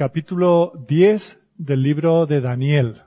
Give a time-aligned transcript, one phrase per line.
[0.00, 3.02] capítulo 10 del libro de Daniel.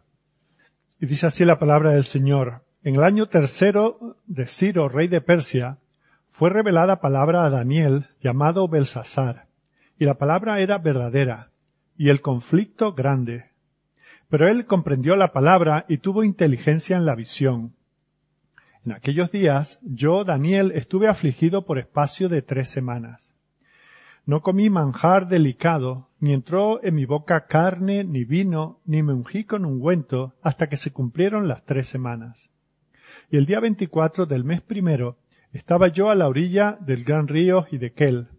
[0.99, 2.65] Y dice así la palabra del Señor.
[2.83, 5.79] En el año tercero de Ciro, rey de Persia,
[6.27, 9.47] fue revelada palabra a Daniel llamado Belsasar,
[9.97, 11.49] y la palabra era verdadera,
[11.97, 13.45] y el conflicto grande.
[14.29, 17.73] Pero él comprendió la palabra y tuvo inteligencia en la visión.
[18.85, 23.32] En aquellos días yo, Daniel, estuve afligido por espacio de tres semanas.
[24.25, 29.43] No comí manjar delicado, ni entró en mi boca carne, ni vino, ni me ungí
[29.43, 32.49] con ungüento, hasta que se cumplieron las tres semanas.
[33.29, 35.17] Y el día veinticuatro del mes primero
[35.51, 38.29] estaba yo a la orilla del gran río Hidekel,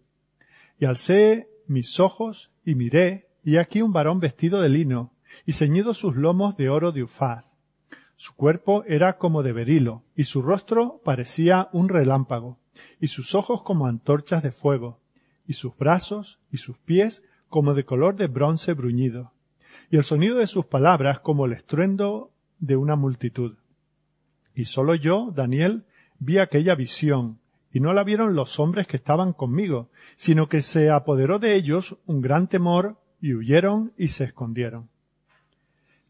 [0.79, 5.13] y alcé mis ojos y miré, y aquí un varón vestido de lino,
[5.45, 7.55] y ceñido sus lomos de oro de Ufaz,
[8.15, 12.57] su cuerpo era como de berilo, y su rostro parecía un relámpago,
[12.99, 14.99] y sus ojos como antorchas de fuego,
[15.47, 19.31] y sus brazos y sus pies como de color de bronce bruñido,
[19.89, 23.57] y el sonido de sus palabras como el estruendo de una multitud.
[24.53, 25.85] Y sólo yo, Daniel,
[26.19, 27.39] vi aquella visión,
[27.71, 31.97] y no la vieron los hombres que estaban conmigo, sino que se apoderó de ellos
[32.05, 34.89] un gran temor, y huyeron y se escondieron.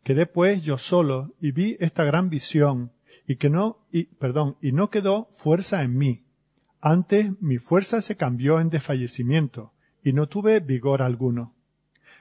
[0.03, 2.91] Quedé pues yo solo y vi esta gran visión
[3.25, 6.24] y que no, y, perdón, y no quedó fuerza en mí.
[6.87, 11.55] Antes mi fuerza se cambió en desfallecimiento y no tuve vigor alguno.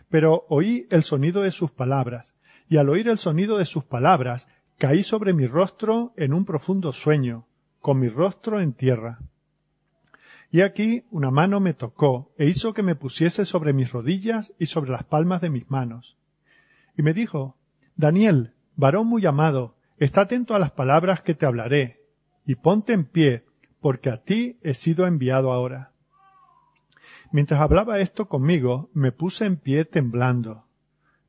[0.08, 2.34] Pero oí el sonido de sus palabras
[2.70, 4.48] y al oír el sonido de sus palabras
[4.78, 7.46] caí sobre mi rostro en un profundo sueño,
[7.78, 9.18] con mi rostro en tierra.
[10.50, 14.64] Y aquí una mano me tocó e hizo que me pusiese sobre mis rodillas y
[14.64, 16.16] sobre las palmas de mis manos.
[16.96, 17.58] Y me dijo,
[17.96, 22.00] Daniel, varón muy amado, está atento a las palabras que te hablaré,
[22.46, 23.44] y ponte en pie,
[23.84, 25.92] porque a ti he sido enviado ahora.
[27.32, 30.64] Mientras hablaba esto conmigo, me puse en pie temblando.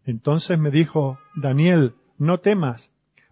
[0.06, 2.92] Entonces me dijo, Daniel, no temas,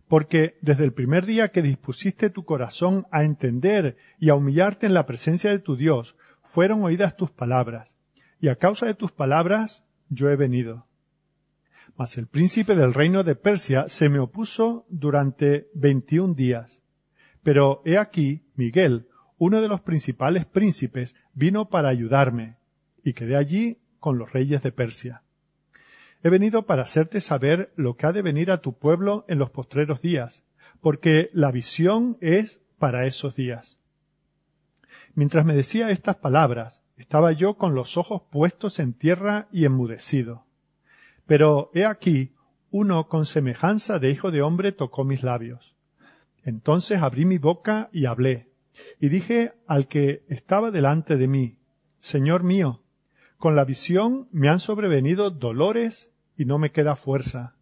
[0.10, 4.94] porque desde el primer día que dispusiste tu corazón a entender y a humillarte en
[4.94, 7.96] la presencia de tu Dios, fueron oídas tus palabras,
[8.42, 10.86] y a causa de tus palabras yo he venido.
[11.96, 16.82] Mas el príncipe del reino de Persia se me opuso durante veintiún días.
[17.42, 19.08] Pero he aquí, Miguel,
[19.46, 22.56] uno de los principales príncipes, vino para ayudarme,
[23.04, 25.22] y quedé allí con los reyes de Persia.
[26.24, 29.50] He venido para hacerte saber lo que ha de venir a tu pueblo en los
[29.50, 30.44] postreros días,
[30.80, 33.78] porque la visión es para esos días.
[35.14, 40.46] Mientras me decía estas palabras, estaba yo con los ojos puestos en tierra y enmudecido.
[41.26, 42.34] Pero he aquí,
[42.72, 45.76] uno con semejanza de hijo de hombre tocó mis labios.
[46.46, 48.53] Entonces abrí mi boca y hablé,
[49.00, 51.58] y dije al que estaba delante de mí,
[52.00, 52.82] Señor mío,
[53.38, 57.56] con la visión me han sobrevenido dolores y no me queda fuerza.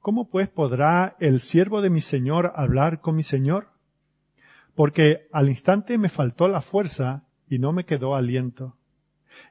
[0.00, 3.68] ¿Cómo pues podrá el siervo de mi Señor hablar con mi Señor?
[4.74, 8.76] Porque al instante me faltó la fuerza y no me quedó aliento.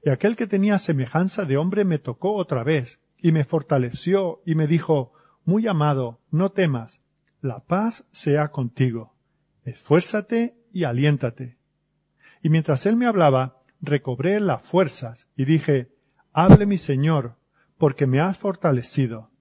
[0.03, 4.55] Y aquel que tenía semejanza de hombre me tocó otra vez y me fortaleció y
[4.55, 5.13] me dijo,
[5.45, 7.01] muy amado, no temas,
[7.41, 9.12] la paz sea contigo,
[9.65, 11.57] esfuérzate y aliéntate.
[12.41, 15.91] Y mientras él me hablaba, recobré las fuerzas y dije,
[16.31, 17.37] hable mi Señor,
[17.77, 19.31] porque me has fortalecido.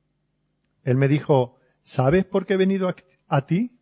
[0.85, 2.97] Él me dijo, ¿sabes por qué he venido a,
[3.29, 3.79] a ti?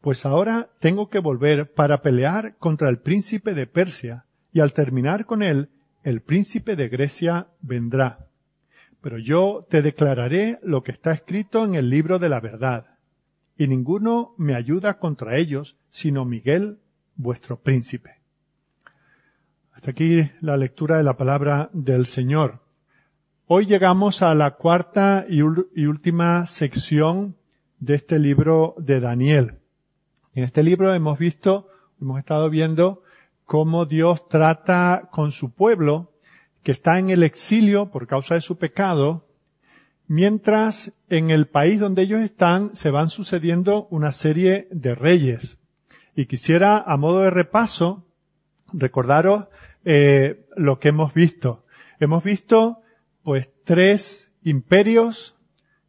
[0.00, 5.26] Pues ahora tengo que volver para pelear contra el príncipe de Persia, y al terminar
[5.26, 5.70] con él,
[6.02, 8.28] el príncipe de Grecia vendrá
[9.04, 12.93] pero yo te declararé lo que está escrito en el libro de la verdad,
[13.56, 16.80] y ninguno me ayuda contra ellos, sino Miguel,
[17.16, 18.20] vuestro príncipe.
[19.72, 22.60] Hasta aquí la lectura de la palabra del Señor.
[23.46, 27.36] Hoy llegamos a la cuarta y, última sección
[27.78, 29.58] de este libro de Daniel.
[30.34, 31.68] En este libro hemos visto,
[32.00, 33.02] hemos estado viendo
[33.44, 36.12] cómo Dios trata con su pueblo
[36.62, 39.28] que está en el exilio por causa de su pecado,
[40.06, 45.58] mientras en el país donde ellos están se van sucediendo una serie de reyes.
[46.14, 48.06] Y quisiera, a modo de repaso,
[48.72, 49.46] recordaros
[49.84, 51.64] eh, lo que hemos visto.
[52.00, 52.80] Hemos visto,
[53.22, 55.36] pues, tres imperios,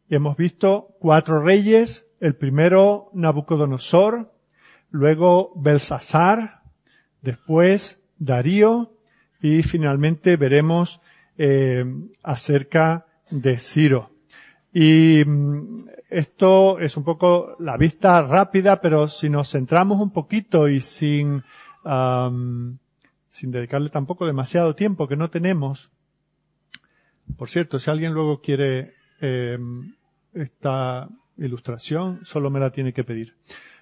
[0.08, 4.32] hemos visto cuatro reyes, el primero Nabucodonosor,
[4.90, 6.62] luego Belsasar,
[7.22, 8.94] después Darío,
[9.40, 11.00] y finalmente veremos
[11.38, 11.84] eh,
[12.22, 14.10] acerca de Ciro.
[14.72, 15.78] Y mm,
[16.10, 21.42] esto es un poco la vista rápida, pero si nos centramos un poquito y sin,
[23.28, 25.90] sin dedicarle tampoco demasiado tiempo que no tenemos,
[27.36, 29.58] Por cierto, si alguien luego quiere eh,
[30.32, 33.34] esta ilustración, solo me la tiene que pedir.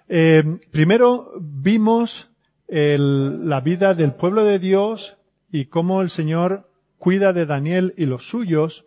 [0.07, 2.31] Eh, primero vimos
[2.67, 5.17] el, la vida del pueblo de Dios
[5.51, 8.85] y cómo el Señor cuida de Daniel y los suyos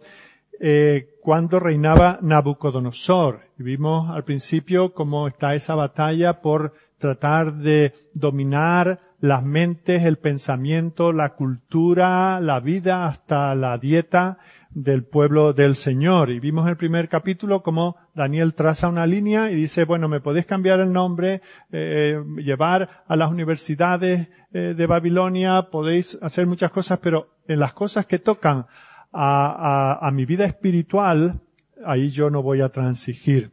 [0.60, 3.40] eh, cuando reinaba Nabucodonosor.
[3.56, 11.12] Vimos al principio cómo está esa batalla por tratar de dominar las mentes, el pensamiento,
[11.12, 14.38] la cultura, la vida, hasta la dieta
[14.70, 16.30] del pueblo del Señor.
[16.30, 20.20] Y vimos en el primer capítulo cómo Daniel traza una línea y dice, bueno, me
[20.20, 26.70] podéis cambiar el nombre, eh, llevar a las universidades eh, de Babilonia, podéis hacer muchas
[26.70, 28.66] cosas, pero en las cosas que tocan
[29.12, 31.40] a, a, mi vida espiritual,
[31.84, 33.52] ahí yo no voy a transigir.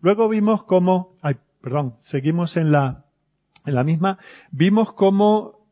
[0.00, 3.04] Luego vimos cómo, ay, perdón, seguimos en la,
[3.64, 4.18] en la misma,
[4.50, 5.66] vimos cómo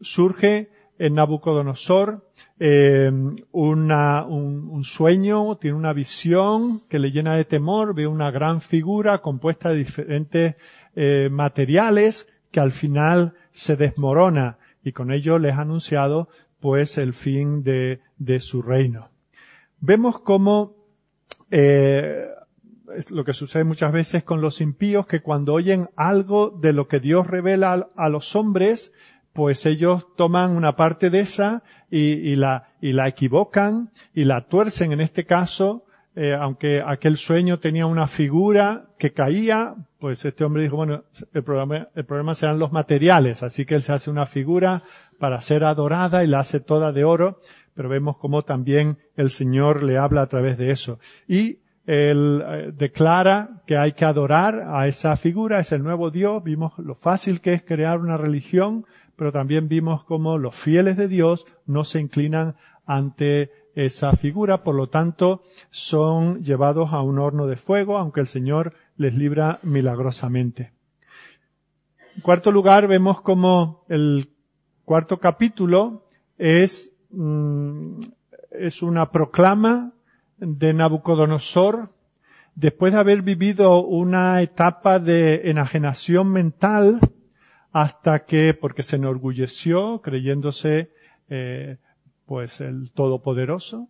[0.00, 3.10] surge en Nabucodonosor eh,
[3.50, 8.60] una, un, un, sueño, tiene una visión que le llena de temor, ve una gran
[8.60, 10.54] figura compuesta de diferentes
[10.94, 16.28] eh, materiales que al final se desmorona y con ello les ha anunciado
[16.60, 19.10] pues el fin de, de su reino.
[19.80, 20.76] Vemos cómo
[21.50, 22.28] eh,
[23.10, 27.00] lo que sucede muchas veces con los impíos, que cuando oyen algo de lo que
[27.00, 28.92] Dios revela a los hombres,
[29.32, 34.46] pues ellos toman una parte de esa y, y, la, y la equivocan y la
[34.46, 34.92] tuercen.
[34.92, 40.62] En este caso, eh, aunque aquel sueño tenía una figura que caía, pues este hombre
[40.62, 44.26] dijo, bueno, el problema, el problema serán los materiales, así que él se hace una
[44.26, 44.82] figura
[45.18, 47.40] para ser adorada y la hace toda de oro,
[47.74, 50.98] pero vemos cómo también el Señor le habla a través de eso.
[51.26, 56.42] Y él eh, declara que hay que adorar a esa figura, es el nuevo Dios,
[56.42, 58.86] vimos lo fácil que es crear una religión,
[59.16, 64.74] pero también vimos cómo los fieles de Dios no se inclinan ante esa figura, por
[64.74, 70.72] lo tanto son llevados a un horno de fuego, aunque el Señor les libra milagrosamente.
[72.14, 74.30] En cuarto lugar, vemos como el
[74.84, 77.98] cuarto capítulo es, mm,
[78.50, 79.92] es una proclama
[80.38, 81.90] de Nabucodonosor
[82.54, 87.00] después de haber vivido una etapa de enajenación mental
[87.72, 90.90] hasta que, porque se enorgulleció creyéndose
[91.28, 91.78] eh,
[92.26, 93.88] pues el Todopoderoso,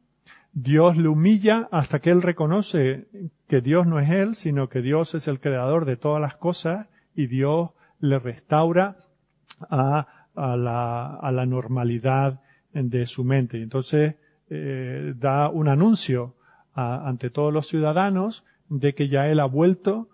[0.52, 3.08] Dios le humilla hasta que él reconoce
[3.48, 6.88] que Dios no es él, sino que Dios es el creador de todas las cosas
[7.14, 7.70] y Dios
[8.00, 8.96] le restaura
[9.70, 12.40] a, a, la, a la, normalidad
[12.72, 13.62] de su mente.
[13.62, 14.16] Entonces
[14.50, 16.34] eh, da un anuncio
[16.74, 20.08] a, ante todos los ciudadanos de que ya él ha vuelto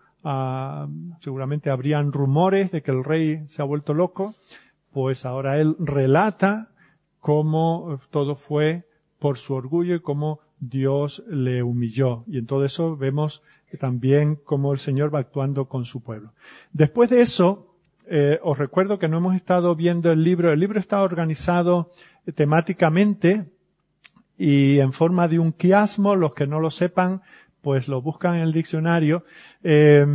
[1.20, 4.34] seguramente habrían rumores de que el rey se ha vuelto loco,
[4.92, 6.70] pues ahora él relata
[7.20, 8.86] cómo todo fue
[9.18, 12.24] por su orgullo y cómo Dios le humilló.
[12.26, 13.42] Y en todo eso vemos
[13.80, 16.32] también cómo el Señor va actuando con su pueblo.
[16.72, 20.52] Después de eso, eh, os recuerdo que no hemos estado viendo el libro.
[20.52, 21.90] El libro está organizado
[22.34, 23.50] temáticamente
[24.36, 26.16] y en forma de un quiasmo.
[26.16, 27.22] Los que no lo sepan,
[27.60, 29.24] pues lo buscan en el diccionario,
[29.62, 30.06] eh,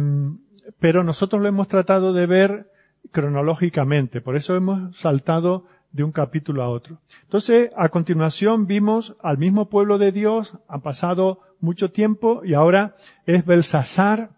[0.80, 2.72] pero nosotros lo hemos tratado de ver
[3.12, 7.00] cronológicamente, por eso hemos saltado de un capítulo a otro.
[7.24, 12.96] Entonces, a continuación vimos al mismo pueblo de Dios, ha pasado mucho tiempo y ahora
[13.26, 14.32] es Belsasar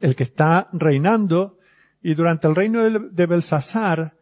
[0.00, 1.58] el que está reinando
[2.02, 4.14] y durante el reino de Belsasar,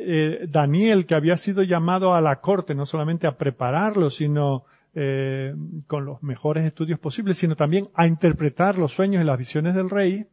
[0.00, 4.64] eh, Daniel, que había sido llamado a la corte, no solamente a prepararlo, sino
[4.94, 5.54] eh,
[5.86, 9.90] con los mejores estudios posibles, sino también a interpretar los sueños y las visiones del
[9.90, 10.26] rey,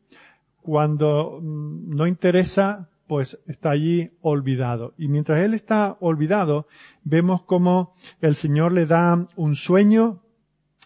[0.62, 4.93] cuando mm, no interesa, pues está allí olvidado.
[4.98, 6.67] Y mientras él está olvidado,
[7.03, 10.22] vemos como el Señor le da un sueño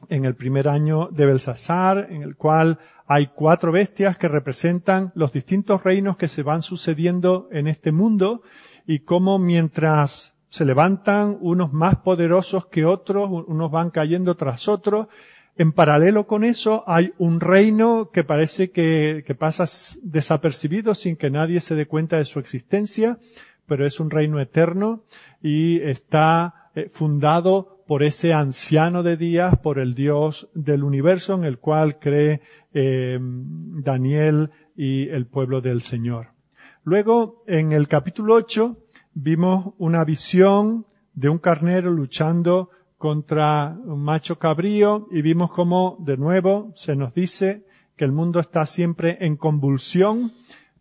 [0.08, 5.34] en el primer año de Belsasar, en el cual hay cuatro bestias que representan los
[5.34, 8.44] distintos reinos que se van sucediendo en este mundo
[8.90, 15.10] y cómo mientras se levantan unos más poderosos que otros, unos van cayendo tras otros.
[15.56, 19.66] En paralelo con eso hay un reino que parece que, que, pasa
[20.02, 23.20] desapercibido sin que nadie se dé cuenta de su existencia,
[23.68, 25.04] pero es un reino eterno
[25.40, 31.44] y está eh, fundado por ese anciano de días, por el Dios del universo en
[31.44, 32.42] el cual cree
[32.74, 36.39] eh, Daniel y el pueblo del Señor.
[36.84, 38.78] Luego, en el capítulo 8,
[39.14, 46.18] vimos una visión de un carnero luchando contra un macho cabrío y vimos cómo de
[46.18, 50.32] nuevo se nos dice que el mundo está siempre en convulsión,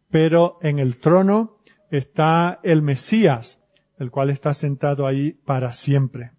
[0.08, 1.58] pero en el trono
[1.90, 3.58] está el Mesías,
[3.98, 6.32] el cual está sentado ahí para siempre.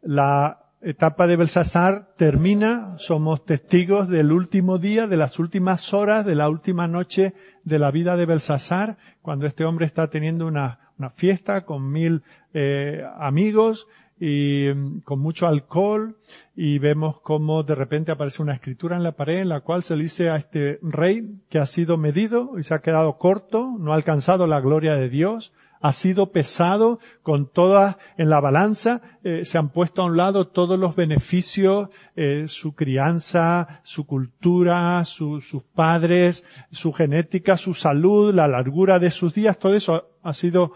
[0.00, 6.34] la etapa de Belsasar termina, somos testigos del último día, de las últimas horas, de
[6.34, 11.10] la última noche de la vida de Belsasar, cuando este hombre está teniendo una, una
[11.10, 12.22] fiesta con mil
[12.54, 13.88] eh, amigos
[14.20, 16.16] y mm, con mucho alcohol
[16.54, 19.96] y vemos cómo de repente aparece una escritura en la pared en la cual se
[19.96, 23.92] le dice a este rey que ha sido medido y se ha quedado corto, no
[23.92, 25.52] ha alcanzado la gloria de Dios,
[25.82, 30.46] ha sido pesado con todas en la balanza, eh, se han puesto a un lado
[30.46, 38.46] todos los beneficios, eh, su crianza, su cultura, sus padres, su genética, su salud, la
[38.46, 40.72] largura de sus días, todo eso ha sido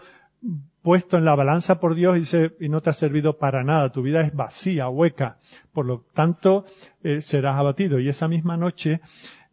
[0.81, 4.21] puesto en la balanza por Dios y, no te ha servido para nada, tu vida
[4.21, 5.37] es vacía, hueca,
[5.71, 6.65] por lo tanto
[7.01, 7.99] eh, serás abatido.
[7.99, 8.99] Y esa misma noche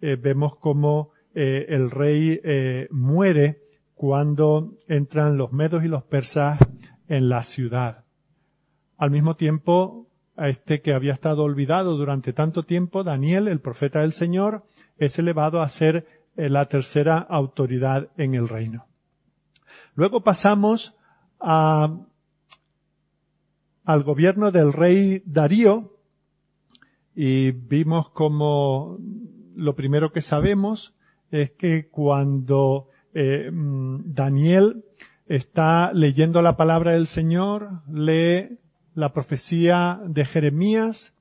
[0.00, 2.38] vemos como el rey
[2.90, 3.63] muere
[3.94, 6.58] cuando entran los medos y los persas
[7.08, 8.04] en la ciudad.
[8.96, 14.00] Al mismo tiempo, a este que había estado olvidado durante tanto tiempo, Daniel, el profeta
[14.00, 14.64] del Señor,
[14.98, 18.86] es elevado a ser eh, la tercera autoridad en el reino.
[19.94, 20.96] Luego pasamos
[21.38, 21.96] a,
[23.84, 25.92] al gobierno del rey Darío
[27.14, 28.98] y vimos como
[29.54, 30.96] lo primero que sabemos
[31.30, 34.84] es que cuando eh, mm, Daniel
[35.26, 38.58] está leyendo la palabra del Señor, lee
[38.94, 41.14] la profecía de Jeremías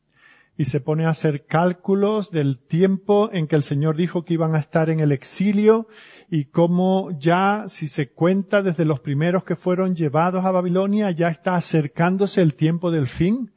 [0.56, 4.54] y se pone a hacer cálculos del tiempo en que el Señor dijo que iban
[4.54, 5.88] a estar en el exilio
[6.30, 11.30] y cómo ya, si se cuenta desde los primeros que fueron llevados a Babilonia, ya
[11.30, 13.52] está acercándose el tiempo del fin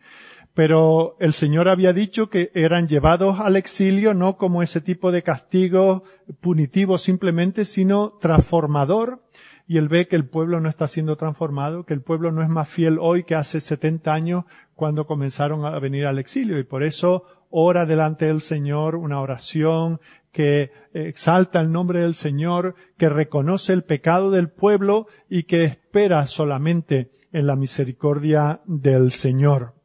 [0.56, 5.22] pero el Señor había dicho que eran llevados al exilio no como ese tipo de
[5.22, 6.02] castigo
[6.40, 9.22] punitivo simplemente, sino transformador.
[9.68, 12.48] Y él ve que el pueblo no está siendo transformado, que el pueblo no es
[12.48, 14.44] más fiel hoy que hace 70 años
[14.74, 16.58] cuando comenzaron a venir al exilio.
[16.58, 20.00] Y por eso ora delante del Señor una oración
[20.32, 26.26] que exalta el nombre del Señor, que reconoce el pecado del pueblo y que espera
[26.26, 29.75] solamente en la misericordia del Señor.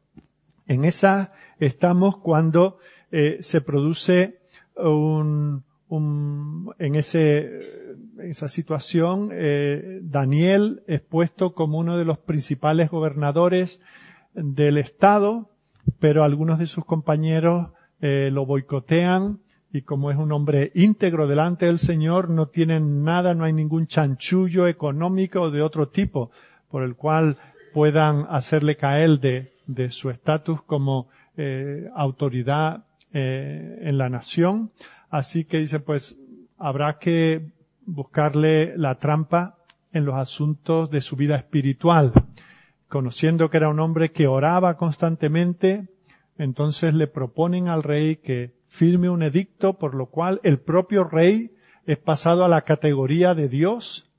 [0.72, 2.78] En esa estamos cuando
[3.10, 4.40] eh, se produce
[4.74, 7.60] un, un, en ese,
[8.22, 13.82] esa situación, eh, Daniel es puesto como uno de los principales gobernadores
[14.32, 15.50] del Estado,
[15.98, 17.68] pero algunos de sus compañeros
[18.00, 19.40] eh, lo boicotean
[19.74, 23.86] y como es un hombre íntegro delante del Señor, no tienen nada, no hay ningún
[23.86, 26.30] chanchullo económico de otro tipo
[26.70, 27.36] por el cual
[27.74, 34.72] puedan hacerle caer de, de su estatus como eh, autoridad eh, en la nación.
[35.10, 36.18] Así que dice, pues
[36.58, 37.52] habrá que
[37.84, 39.58] buscarle la trampa
[39.92, 42.12] en los asuntos de su vida espiritual.
[42.88, 45.88] Conociendo que era un hombre que oraba constantemente,
[46.38, 51.54] entonces le proponen al rey que firme un edicto por lo cual el propio rey
[51.84, 54.10] es pasado a la categoría de Dios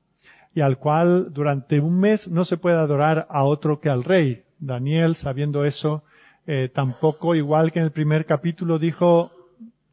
[0.54, 4.44] y al cual durante un mes no se puede adorar a otro que al rey.
[4.66, 6.04] Daniel, sabiendo eso,
[6.48, 9.32] eh, tampoco, igual que en el primer capítulo, dijo,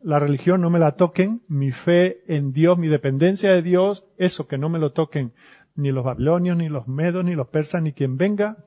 [0.02, 4.46] la religión no me la toquen, mi fe en Dios, mi dependencia de Dios, eso
[4.46, 5.32] que no me lo toquen
[5.74, 8.64] ni los babilonios, ni los medos, ni los persas, ni quien venga.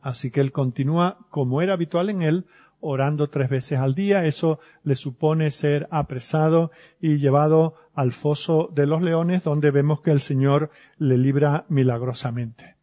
[0.00, 2.46] Así que él continúa, como era habitual en él,
[2.80, 4.24] orando tres veces al día.
[4.24, 10.12] Eso le supone ser apresado y llevado al foso de los leones, donde vemos que
[10.12, 12.75] el Señor le libra milagrosamente.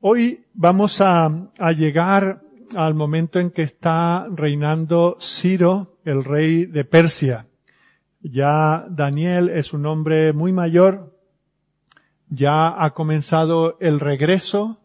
[0.00, 2.42] Hoy vamos a, llegar
[2.76, 7.46] al momento en que está reinando Ciro, el rey de Persia.
[8.20, 11.18] Ya Daniel es un hombre muy mayor,
[12.28, 14.82] ya ha comenzado el regreso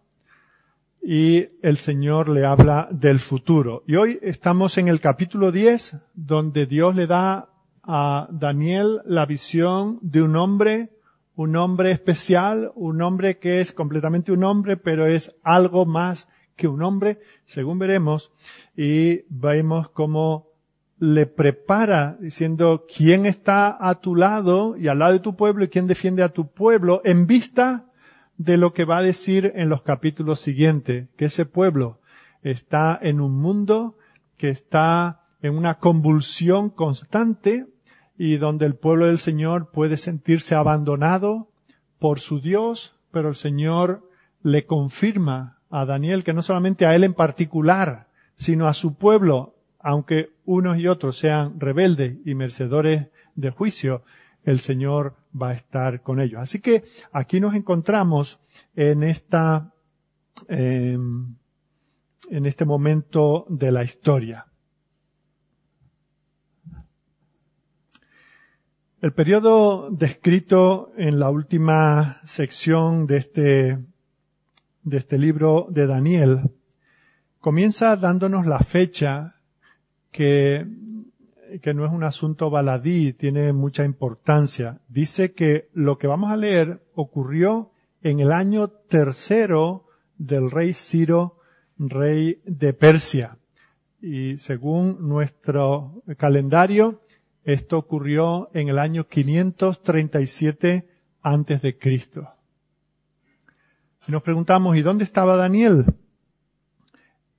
[1.03, 3.83] y el Señor le habla del futuro.
[3.87, 7.49] Y hoy estamos en el capítulo 10, donde Dios le da
[7.83, 11.00] a Daniel la visión de un hombre
[11.41, 16.67] un hombre especial, un hombre que es completamente un hombre, pero es algo más que
[16.67, 18.31] un hombre, según veremos,
[18.77, 20.49] y vemos cómo
[20.99, 25.69] le prepara diciendo quién está a tu lado y al lado de tu pueblo y
[25.69, 27.87] quién defiende a tu pueblo en vista
[28.37, 32.01] de lo que va a decir en los capítulos siguientes, que ese pueblo
[32.43, 33.97] está en un mundo
[34.37, 37.65] que está en una convulsión constante
[38.23, 41.49] y donde el pueblo del Señor puede sentirse abandonado
[41.99, 44.07] por su Dios, pero el Señor
[44.43, 49.55] le confirma a Daniel que no solamente a él en particular, sino a su pueblo,
[49.79, 54.03] aunque unos y otros sean rebeldes y merecedores de juicio,
[54.43, 56.41] el Señor va a estar con ellos.
[56.41, 58.39] Así que aquí nos encontramos
[58.75, 59.73] en esta,
[60.47, 61.37] em,
[62.29, 64.45] en este momento de la historia.
[69.01, 73.79] El periodo descrito en la última sección de este,
[74.83, 76.51] de este libro de Daniel
[77.39, 79.37] comienza dándonos la fecha
[80.11, 80.67] que,
[81.63, 84.81] que no es un asunto baladí, tiene mucha importancia.
[84.87, 87.71] Dice que lo que vamos a leer ocurrió
[88.03, 89.87] en el año tercero
[90.19, 91.39] del rey Ciro,
[91.79, 93.39] rey de Persia.
[93.99, 97.00] Y según nuestro calendario,
[97.43, 100.87] esto ocurrió en el año 537
[101.21, 102.29] antes de Cristo.
[104.07, 105.85] Y nos preguntamos, ¿y dónde estaba Daniel?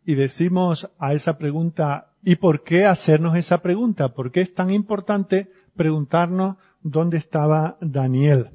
[0.04, 4.14] Y decimos a esa pregunta, ¿y por qué hacernos esa pregunta?
[4.14, 8.50] ¿Por qué es tan importante preguntarnos dónde estaba Daniel?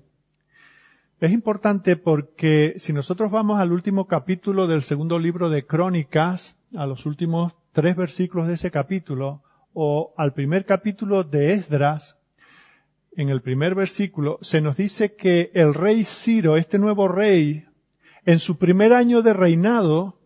[1.19, 6.85] Es importante porque si nosotros vamos al último capítulo del segundo libro de Crónicas, a
[6.85, 9.41] los últimos tres versículos de ese capítulo,
[9.79, 12.17] o al primer capítulo de Esdras,
[13.15, 17.67] en el primer versículo, se nos dice que el rey Ciro, este nuevo rey,
[18.25, 20.19] en su primer año de reinado,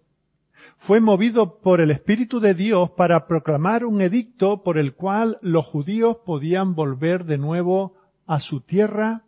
[0.77, 5.65] fue movido por el Espíritu de Dios para proclamar un edicto por el cual los
[5.65, 9.25] judíos podían volver de nuevo a su tierra,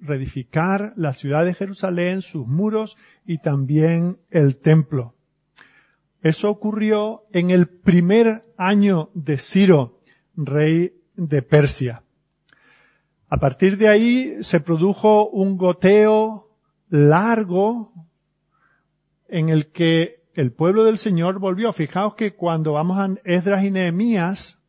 [0.00, 5.16] reedificar la ciudad de Jerusalén, sus muros y también el templo.
[6.22, 10.00] Eso ocurrió en el primer año de Ciro,
[10.36, 12.02] rey de Persia.
[13.28, 16.56] A partir de ahí se produjo un goteo
[16.88, 17.92] largo
[19.28, 21.72] en el que el pueblo del Señor volvió.
[21.72, 24.60] Fijaos que cuando vamos a Esdras y Nehemías,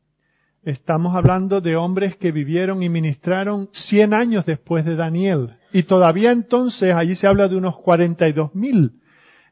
[0.64, 5.58] estamos hablando de hombres que vivieron y ministraron 100 años después de Daniel.
[5.72, 9.02] Y todavía entonces allí se habla de unos 42 mil,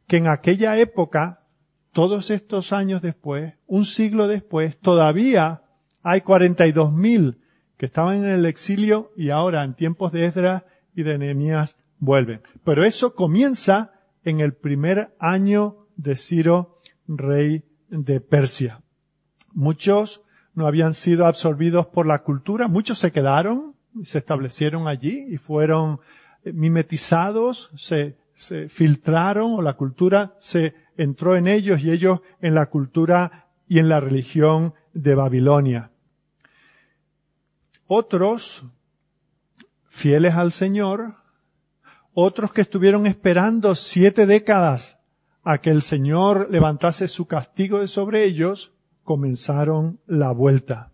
[0.07, 1.44] que en aquella época
[1.95, 5.62] todos estos años después, un siglo después, todavía
[6.03, 7.38] hay 42.000
[7.77, 12.41] que estaban en el exilio y ahora en tiempos de Esdras y de Nehemías vuelven.
[12.65, 13.93] Pero eso comienza
[14.25, 18.81] en el primer año de Ciro, rey de Persia.
[19.53, 20.21] Muchos
[20.53, 26.01] no habían sido absorbidos por la cultura, muchos se quedaron, se establecieron allí y fueron
[26.43, 32.67] mimetizados, se, se filtraron o la cultura se entró en ellos y ellos en la
[32.67, 35.91] cultura y en la religión de Babilonia.
[37.88, 38.65] Otros,
[39.89, 41.13] fieles al Señor,
[42.13, 44.99] otros que estuvieron esperando siete décadas
[45.43, 50.91] a que el Señor levantase su castigo de sobre ellos, comenzaron la vuelta.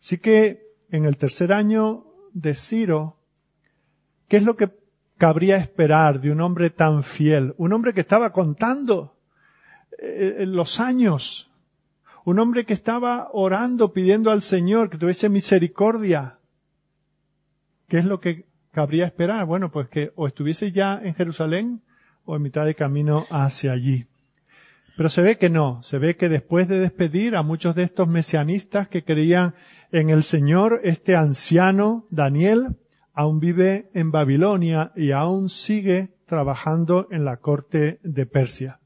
[0.00, 3.18] Así que en el tercer año de Ciro,
[4.28, 4.70] ¿qué es lo que
[5.18, 7.54] cabría esperar de un hombre tan fiel?
[7.58, 9.15] Un hombre que estaba contando
[9.98, 11.50] eh, los años.
[12.24, 16.38] Un hombre que estaba orando, pidiendo al Señor que tuviese misericordia.
[17.88, 19.46] ¿Qué es lo que cabría esperar?
[19.46, 21.82] Bueno, pues que o estuviese ya en Jerusalén
[22.24, 24.06] o en mitad de camino hacia allí.
[24.96, 28.08] Pero se ve que no, se ve que después de despedir a muchos de estos
[28.08, 29.54] mesianistas que creían
[29.92, 32.76] en el Señor, este anciano Daniel
[33.12, 38.80] aún vive en Babilonia y aún sigue trabajando en la corte de Persia.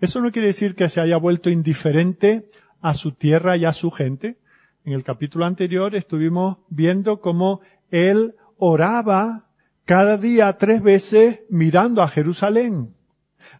[0.00, 3.90] Eso no quiere decir que se haya vuelto indiferente a su tierra y a su
[3.90, 4.38] gente.
[4.84, 9.48] En el capítulo anterior estuvimos viendo cómo él oraba
[9.84, 12.94] cada día tres veces mirando a Jerusalén,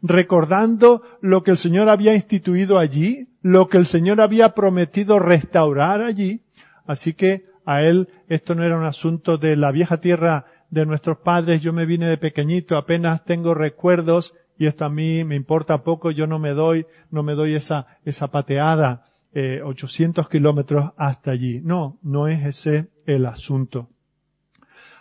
[0.02, 6.02] recordando lo que el Señor había instituido allí, lo que el Señor había prometido restaurar
[6.02, 6.42] allí.
[6.84, 11.18] Así que a él esto no era un asunto de la vieja tierra de nuestros
[11.18, 15.82] padres, yo me vine de pequeñito, apenas tengo recuerdos y esto a mí me importa
[15.82, 21.30] poco, yo no me doy, no me doy esa, esa pateada, eh, 800 kilómetros hasta
[21.30, 21.60] allí.
[21.62, 23.90] No, no es ese el asunto.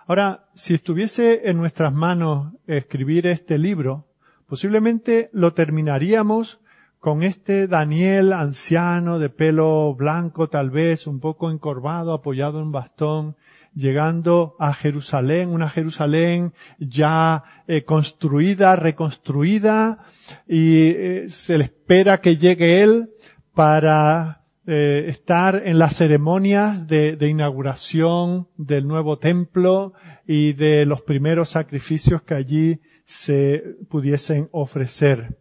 [0.08, 4.08] Ahora, si estuviese en nuestras manos escribir este libro,
[4.46, 6.60] posiblemente lo terminaríamos
[7.00, 12.72] con este Daniel anciano de pelo blanco tal vez, un poco encorvado, apoyado en un
[12.72, 13.36] bastón,
[13.75, 19.99] llegando a Jerusalén, una Jerusalén ya eh, construida, reconstruida,
[20.47, 23.11] y eh, se le espera que llegue él
[23.53, 29.93] para eh, estar en las ceremonias de, de inauguración del nuevo templo
[30.25, 35.38] y de los primeros sacrificios que allí se pudiesen ofrecer.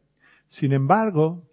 [0.49, 1.49] Sin embargo,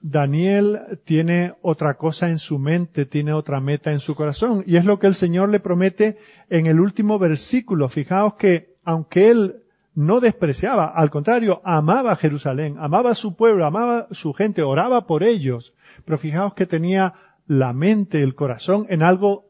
[0.00, 4.84] Daniel tiene otra cosa en su mente, tiene otra meta en su corazón, y es
[4.84, 7.88] lo que el Señor le promete en el último versículo.
[7.88, 9.62] Fijaos que aunque él
[9.94, 15.74] no despreciaba, al contrario, amaba Jerusalén, amaba su pueblo, amaba su gente, oraba por ellos.
[16.04, 17.14] Pero fijaos que tenía
[17.46, 19.48] la mente, el corazón en algo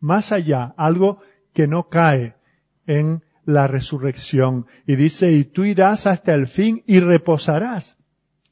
[0.00, 1.20] más allá, algo
[1.52, 2.36] que no cae
[2.86, 4.66] en la resurrección.
[4.86, 7.97] Y dice, y tú irás hasta el fin y reposarás.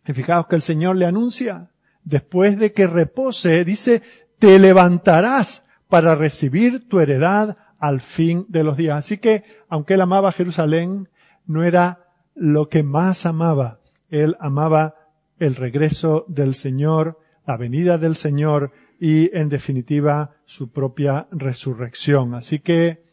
[0.06, 1.70] Y fijaos que el Señor le anuncia,
[2.04, 4.02] después de que repose, dice,
[4.38, 8.96] te levantarás para recibir tu heredad al fin de los días.
[8.96, 11.08] Así que, aunque él amaba Jerusalén,
[11.46, 13.80] no era lo que más amaba.
[14.08, 14.94] Él amaba
[15.38, 22.34] el regreso del Señor, la venida del Señor y, en definitiva, su propia resurrección.
[22.34, 23.04] Así que,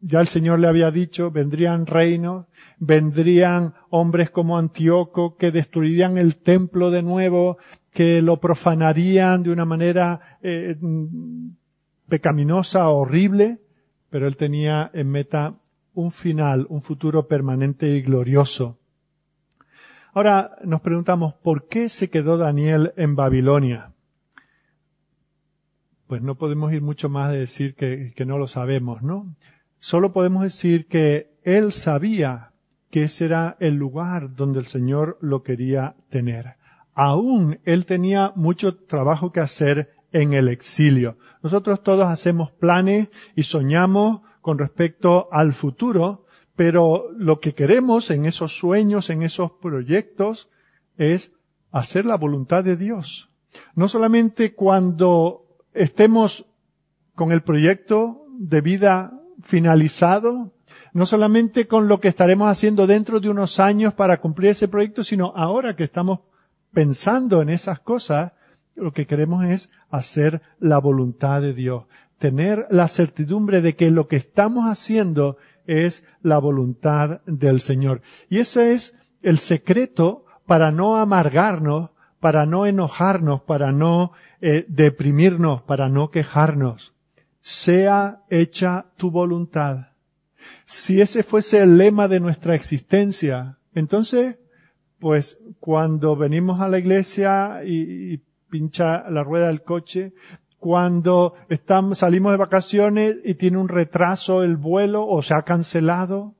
[0.00, 2.46] ya el Señor le había dicho, vendrían reinos,
[2.78, 7.58] vendrían hombres como Antíoco que destruirían el templo de nuevo,
[7.92, 10.76] que lo profanarían de una manera eh,
[12.08, 13.60] pecaminosa, horrible,
[14.10, 15.54] pero él tenía en meta
[15.94, 18.78] un final, un futuro permanente y glorioso.
[20.14, 23.92] Ahora nos preguntamos, ¿por qué se quedó Daniel en Babilonia?
[26.06, 29.34] Pues no podemos ir mucho más de decir que, que no lo sabemos, ¿no?
[29.78, 32.47] Solo podemos decir que él sabía
[32.90, 33.28] que ese
[33.60, 36.56] el lugar donde el Señor lo quería tener.
[36.94, 41.18] Aún él tenía mucho trabajo que hacer en el exilio.
[41.42, 46.24] Nosotros todos hacemos planes y soñamos con respecto al futuro,
[46.56, 50.48] pero lo que queremos en esos sueños, en esos proyectos,
[50.96, 51.32] es
[51.70, 53.30] hacer la voluntad de Dios.
[53.74, 56.46] No solamente cuando estemos
[57.14, 60.52] con el proyecto de vida finalizado,
[60.98, 65.04] no solamente con lo que estaremos haciendo dentro de unos años para cumplir ese proyecto,
[65.04, 66.22] sino ahora que estamos
[66.72, 68.32] pensando en esas cosas,
[68.74, 71.84] lo que queremos es hacer la voluntad de Dios,
[72.18, 75.36] tener la certidumbre de que lo que estamos haciendo
[75.68, 78.02] es la voluntad del Señor.
[78.28, 85.62] Y ese es el secreto para no amargarnos, para no enojarnos, para no eh, deprimirnos,
[85.62, 86.92] para no quejarnos.
[87.40, 89.87] Sea hecha tu voluntad.
[90.66, 94.38] Si ese fuese el lema de nuestra existencia, entonces,
[94.98, 98.18] pues cuando venimos a la iglesia y
[98.50, 100.12] pincha la rueda del coche,
[100.58, 106.34] cuando estamos, salimos de vacaciones y tiene un retraso el vuelo o se ha cancelado,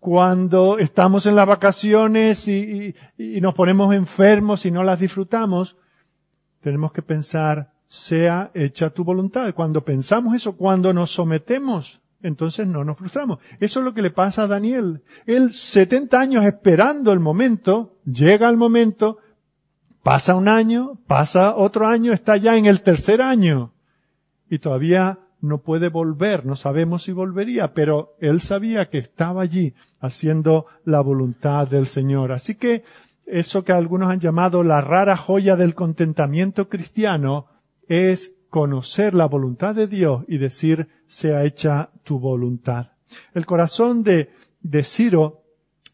[0.00, 5.76] cuando estamos en las vacaciones y, y, nos ponemos enfermos y no las disfrutamos,
[6.60, 9.52] tenemos que pensar, sea hecha tu voluntad.
[9.54, 13.38] Cuando pensamos eso, cuando nos sometemos, entonces no nos frustramos.
[13.60, 15.02] Eso es lo que le pasa a Daniel.
[15.26, 19.18] Él 70 años esperando el momento, llega el momento,
[20.02, 23.72] Pasa un año, pasa otro año, está ya en el tercer año
[24.50, 29.74] y todavía no puede volver, no sabemos si volvería, pero él sabía que estaba allí
[30.00, 32.32] haciendo la voluntad del Señor.
[32.32, 32.82] Así que
[33.26, 37.46] eso que algunos han llamado la rara joya del contentamiento cristiano
[37.86, 42.88] es conocer la voluntad de Dios y decir, sea hecha tu voluntad.
[43.32, 44.28] El corazón de,
[44.60, 45.40] de Ciro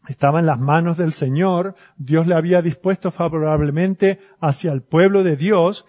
[0.09, 5.37] estaba en las manos del Señor, Dios le había dispuesto favorablemente hacia el pueblo de
[5.37, 5.85] Dios,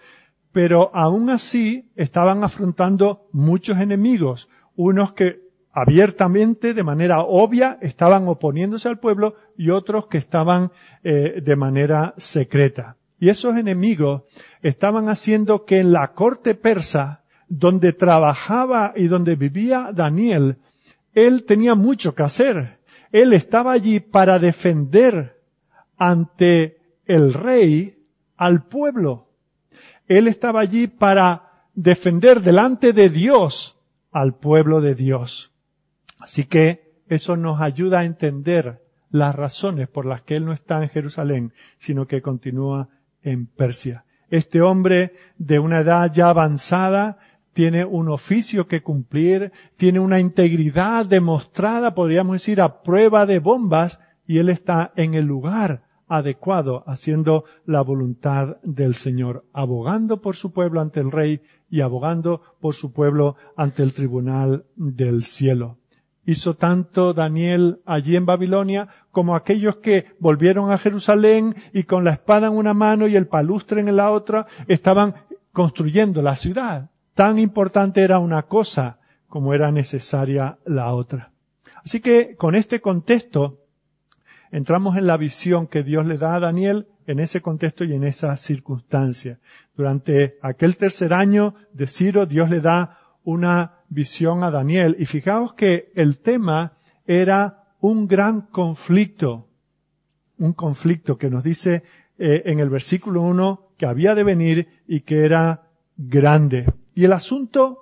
[0.53, 5.41] pero aún así estaban afrontando muchos enemigos, unos que
[5.73, 10.71] abiertamente, de manera obvia, estaban oponiéndose al pueblo y otros que estaban
[11.03, 12.95] eh, de manera secreta.
[13.19, 14.23] Y esos enemigos
[14.61, 20.57] estaban haciendo que en la corte persa, donde trabajaba y donde vivía Daniel,
[21.13, 25.41] él tenía mucho que hacer él estaba allí para defender
[25.97, 29.29] ante el rey al pueblo.
[30.07, 33.77] Él estaba allí para defender delante de Dios
[34.11, 35.51] al pueblo de Dios.
[36.19, 40.81] Así que eso nos ayuda a entender las razones por las que Él no está
[40.81, 42.89] en Jerusalén, sino que continúa
[43.21, 44.05] en Persia.
[44.31, 47.19] Este hombre de una edad ya avanzada
[47.53, 53.99] tiene un oficio que cumplir, tiene una integridad demostrada, podríamos decir, a prueba de bombas,
[54.25, 60.53] y él está en el lugar adecuado, haciendo la voluntad del Señor, abogando por su
[60.53, 65.80] pueblo ante el rey y abogando por su pueblo ante el tribunal del cielo.
[66.25, 72.11] Hizo tanto Daniel allí en Babilonia como aquellos que volvieron a Jerusalén y con la
[72.11, 75.15] espada en una mano y el palustre en la otra estaban
[75.51, 76.91] construyendo la ciudad.
[77.13, 81.31] Tan importante era una cosa como era necesaria la otra.
[81.83, 83.59] Así que con este contexto
[84.51, 88.03] entramos en la visión que Dios le da a Daniel en ese contexto y en
[88.03, 89.39] esa circunstancia.
[89.75, 94.95] Durante aquel tercer año de Ciro, Dios le da una visión a Daniel.
[94.99, 99.47] Y fijaos que el tema era un gran conflicto,
[100.37, 101.83] un conflicto que nos dice
[102.17, 106.71] eh, en el versículo 1 que había de venir y que era grande.
[106.93, 107.79] Y el asunto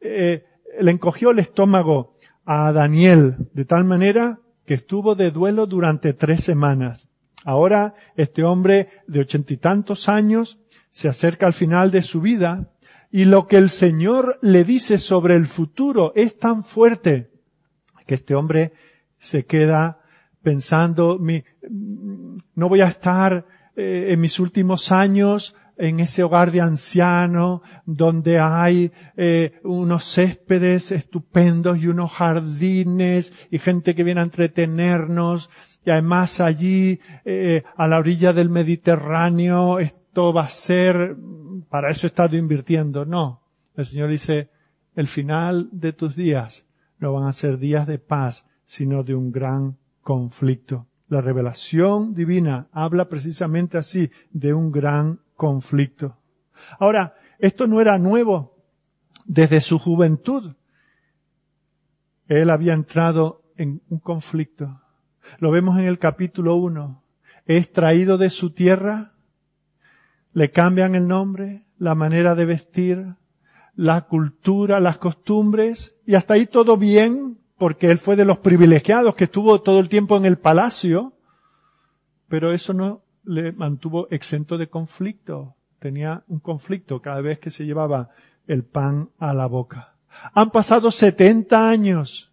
[0.00, 0.44] eh,
[0.80, 6.44] le encogió el estómago a Daniel de tal manera que estuvo de duelo durante tres
[6.44, 7.08] semanas.
[7.44, 10.58] Ahora este hombre de ochenta y tantos años
[10.90, 12.72] se acerca al final de su vida
[13.10, 17.30] y lo que el Señor le dice sobre el futuro es tan fuerte
[18.06, 18.72] que este hombre
[19.18, 20.00] se queda
[20.42, 21.44] pensando, mi,
[22.54, 28.40] no voy a estar eh, en mis últimos años en ese hogar de ancianos donde
[28.40, 35.50] hay eh, unos céspedes estupendos y unos jardines y gente que viene a entretenernos.
[35.84, 41.16] Y además allí eh, a la orilla del Mediterráneo esto va a ser
[41.68, 43.04] para eso he estado invirtiendo.
[43.04, 43.42] No.
[43.74, 44.50] El Señor dice,
[44.94, 46.66] el final de tus días
[46.98, 50.86] no van a ser días de paz, sino de un gran conflicto.
[51.08, 56.18] La revelación divina habla precisamente así, de un gran conflicto.
[56.78, 58.56] Ahora, esto no era nuevo.
[59.24, 60.54] Desde su juventud,
[62.26, 64.80] él había entrado en un conflicto.
[65.38, 67.02] Lo vemos en el capítulo 1.
[67.46, 69.14] Es traído de su tierra
[70.32, 73.16] le cambian el nombre, la manera de vestir,
[73.74, 79.14] la cultura, las costumbres, y hasta ahí todo bien, porque él fue de los privilegiados
[79.14, 81.12] que estuvo todo el tiempo en el palacio,
[82.28, 85.56] pero eso no le mantuvo exento de conflicto.
[85.78, 88.10] Tenía un conflicto cada vez que se llevaba
[88.46, 89.94] el pan a la boca.
[90.34, 92.32] Han pasado 70 años.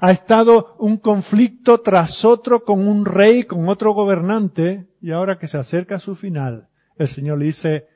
[0.00, 5.46] Ha estado un conflicto tras otro con un rey, con otro gobernante, y ahora que
[5.46, 6.68] se acerca a su final,
[7.00, 7.86] el Señor le dice,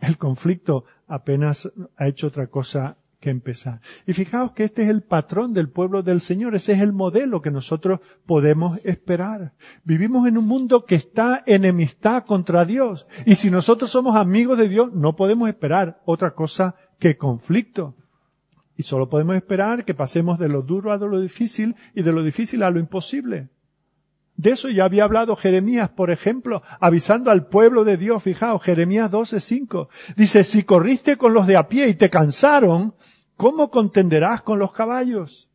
[0.00, 3.80] el conflicto apenas ha hecho otra cosa que empezar.
[4.06, 7.42] Y fijaos que este es el patrón del pueblo del Señor, ese es el modelo
[7.42, 9.52] que nosotros podemos esperar.
[9.84, 13.06] Vivimos en un mundo que está enemistad contra Dios.
[13.26, 17.96] Y si nosotros somos amigos de Dios, no podemos esperar otra cosa que conflicto.
[18.76, 22.22] Y solo podemos esperar que pasemos de lo duro a lo difícil y de lo
[22.22, 23.50] difícil a lo imposible.
[24.36, 28.22] De eso ya había hablado Jeremías, por ejemplo, avisando al pueblo de Dios.
[28.22, 29.88] Fijaos, Jeremías 12:5.
[30.16, 32.94] Dice, si corriste con los de a pie y te cansaron,
[33.36, 35.48] ¿cómo contenderás con los caballos?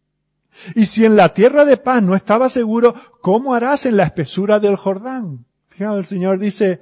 [0.76, 4.60] Y si en la tierra de paz no estabas seguro, ¿cómo harás en la espesura
[4.60, 5.46] del Jordán?
[5.70, 6.82] Fijaos, el Señor dice,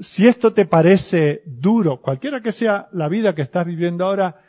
[0.00, 4.42] si esto te parece duro, cualquiera que sea la vida que estás viviendo ahora,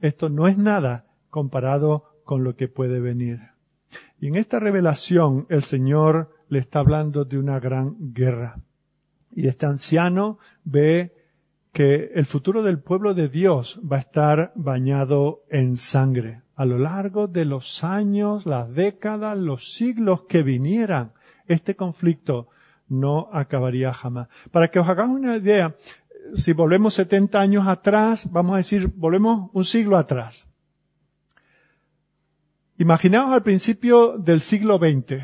[0.00, 3.40] esto no es nada comparado con lo que puede venir.
[4.20, 8.60] Y en esta revelación el Señor le está hablando de una gran guerra.
[9.30, 11.14] Y este anciano ve
[11.72, 16.42] que el futuro del pueblo de Dios va a estar bañado en sangre.
[16.54, 21.12] A lo largo de los años, las décadas, los siglos que vinieran,
[21.46, 22.48] este conflicto
[22.88, 24.28] no acabaría jamás.
[24.50, 25.76] Para que os hagáis una idea,
[26.34, 30.49] si volvemos 70 años atrás, vamos a decir, volvemos un siglo atrás.
[32.80, 35.22] Imaginaos al principio del siglo XX.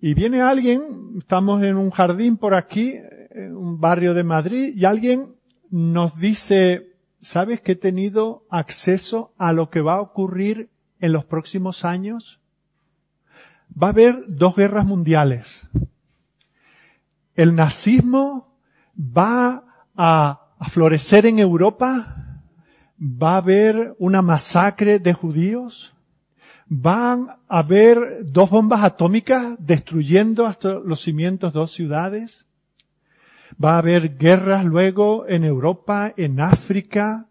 [0.00, 2.94] Y viene alguien, estamos en un jardín por aquí,
[3.30, 5.36] en un barrio de Madrid, y alguien
[5.70, 11.24] nos dice, ¿sabes que he tenido acceso a lo que va a ocurrir en los
[11.24, 12.40] próximos años?
[13.80, 15.68] Va a haber dos guerras mundiales.
[17.36, 18.58] El nazismo
[18.98, 19.62] va
[19.94, 22.42] a, a florecer en Europa.
[23.00, 25.92] Va a haber una masacre de judíos
[26.68, 32.46] van a haber dos bombas atómicas destruyendo hasta los cimientos dos ciudades.
[33.62, 37.28] Va a haber guerras luego en Europa, en África.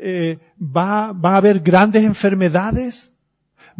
[0.00, 3.14] Eh, va, va a haber grandes enfermedades.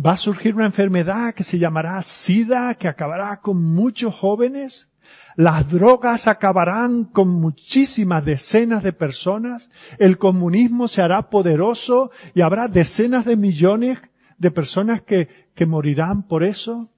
[0.04, 4.88] Va a surgir una enfermedad que se llamará SIDA, que acabará con muchos jóvenes.
[5.36, 9.70] Las drogas acabarán con muchísimas decenas de personas.
[9.98, 13.98] El comunismo se hará poderoso y habrá decenas de millones
[14.38, 16.88] de personas que, que morirán por eso.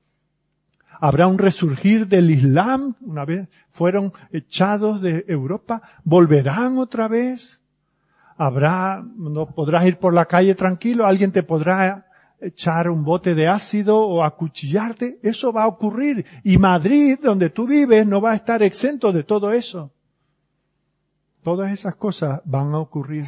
[1.01, 7.61] Habrá un resurgir del Islam, una vez fueron echados de Europa, volverán otra vez.
[8.37, 12.07] Habrá, no podrás ir por la calle tranquilo, alguien te podrá
[12.41, 16.25] echar un bote de ácido o acuchillarte, eso va a ocurrir.
[16.43, 19.93] Y Madrid, donde tú vives, no va a estar exento de todo eso.
[21.43, 23.25] Todas esas cosas van a ocurrir.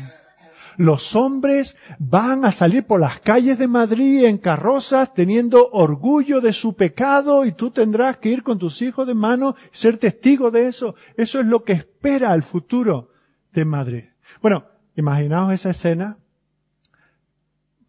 [0.77, 6.53] Los hombres van a salir por las calles de Madrid en carrozas teniendo orgullo de
[6.53, 10.51] su pecado y tú tendrás que ir con tus hijos de mano y ser testigo
[10.51, 10.95] de eso.
[11.17, 13.11] Eso es lo que espera el futuro
[13.53, 14.05] de Madrid.
[14.41, 16.19] Bueno, imaginaos esa escena.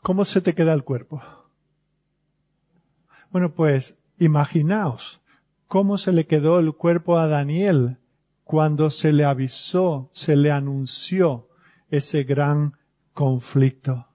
[0.01, 1.21] ¿Cómo se te queda el cuerpo?
[3.31, 5.21] Bueno, pues imaginaos
[5.67, 7.97] cómo se le quedó el cuerpo a Daniel
[8.43, 11.47] cuando se le avisó, se le anunció
[11.93, 12.73] ese gran
[13.13, 14.07] conflicto.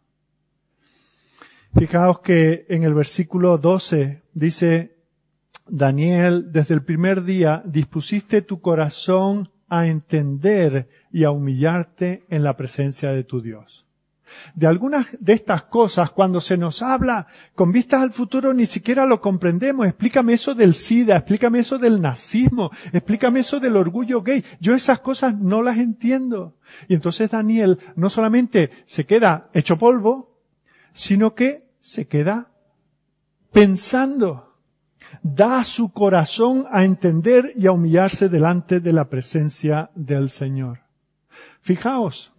[1.77, 4.97] Fijaos que en el versículo 12 dice,
[5.69, 12.57] Daniel, desde el primer día dispusiste tu corazón a entender y a humillarte en la
[12.57, 13.87] presencia de tu Dios.
[14.55, 19.07] De algunas de estas cosas, cuando se nos habla con vistas al futuro, ni siquiera
[19.07, 19.87] lo comprendemos.
[19.87, 24.45] Explícame eso del SIDA, explícame eso del nazismo, explícame eso del orgullo gay.
[24.61, 26.58] Yo esas cosas no las entiendo.
[26.88, 30.38] Y entonces Daniel no solamente se queda hecho polvo,
[30.92, 32.50] sino que se queda
[33.52, 34.57] pensando.
[35.22, 40.81] Da su corazón a entender y a humillarse delante de la presencia del Señor.
[41.61, 42.33] Fijaos,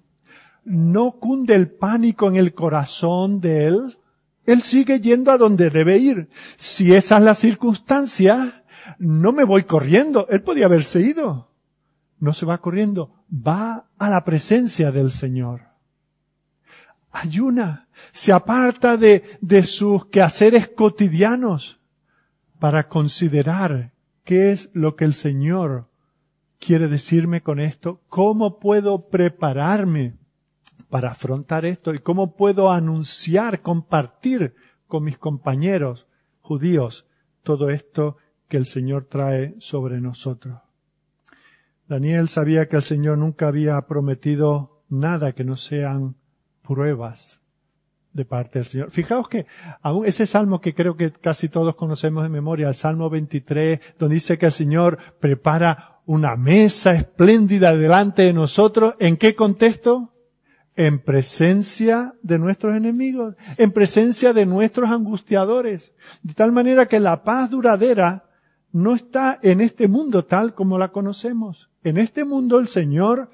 [0.64, 3.98] no cunde el pánico en el corazón de él.
[4.46, 6.30] Él sigue yendo a donde debe ir.
[6.58, 8.64] Si esa es la circunstancia,
[8.98, 10.28] no me voy corriendo.
[10.30, 11.49] Él podía haberse ido.
[12.20, 13.24] No se va corriendo.
[13.32, 15.62] Va a la presencia del Señor.
[17.12, 17.88] Ayuna.
[18.12, 21.80] Se aparta de, de sus quehaceres cotidianos
[22.60, 25.90] para considerar qué es lo que el Señor
[26.60, 28.02] quiere decirme con esto.
[28.08, 30.18] ¿Cómo puedo prepararme
[30.90, 34.56] para afrontar esto y cómo puedo anunciar, compartir
[34.88, 36.08] con mis compañeros
[36.42, 37.06] judíos
[37.44, 40.60] todo esto que el Señor trae sobre nosotros.
[41.90, 46.16] Daniel sabía que el Señor nunca había prometido nada que no sean
[46.62, 47.42] pruebas
[48.14, 48.92] de parte del Señor.
[48.92, 49.48] Fijaos que
[49.82, 54.14] aún ese salmo que creo que casi todos conocemos de memoria, el Salmo 23, donde
[54.14, 60.14] dice que el Señor prepara una mesa espléndida delante de nosotros, ¿en qué contexto?
[60.76, 65.92] en presencia de nuestros enemigos, en presencia de nuestros angustiadores,
[66.24, 68.30] de tal manera que la paz duradera
[68.72, 71.69] no está en este mundo tal como la conocemos.
[71.84, 73.30] En este mundo el Señor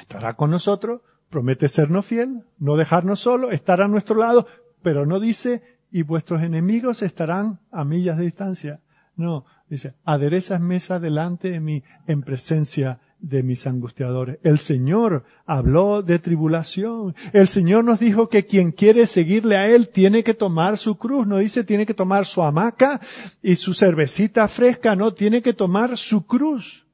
[0.00, 4.46] estará con nosotros, promete sernos fiel, no dejarnos solos, estar a nuestro lado,
[4.82, 8.80] pero no dice, y vuestros enemigos estarán a millas de distancia.
[9.16, 14.38] No, dice, aderezas mesa delante de mí en presencia de mis angustiadores.
[14.42, 17.14] El Señor habló de tribulación.
[17.32, 21.26] El Señor nos dijo que quien quiere seguirle a Él tiene que tomar su cruz.
[21.26, 23.00] No dice tiene que tomar su hamaca
[23.40, 24.96] y su cervecita fresca.
[24.96, 26.86] No, tiene que tomar su cruz.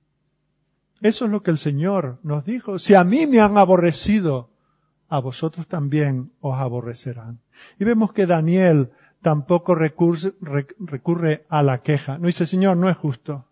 [1.01, 2.79] Eso es lo que el Señor nos dijo.
[2.79, 4.51] Si a mí me han aborrecido,
[5.09, 7.41] a vosotros también os aborrecerán.
[7.79, 8.91] Y vemos que Daniel
[9.23, 12.19] tampoco recurre, a la queja.
[12.19, 13.47] No dice, Señor, no es justo.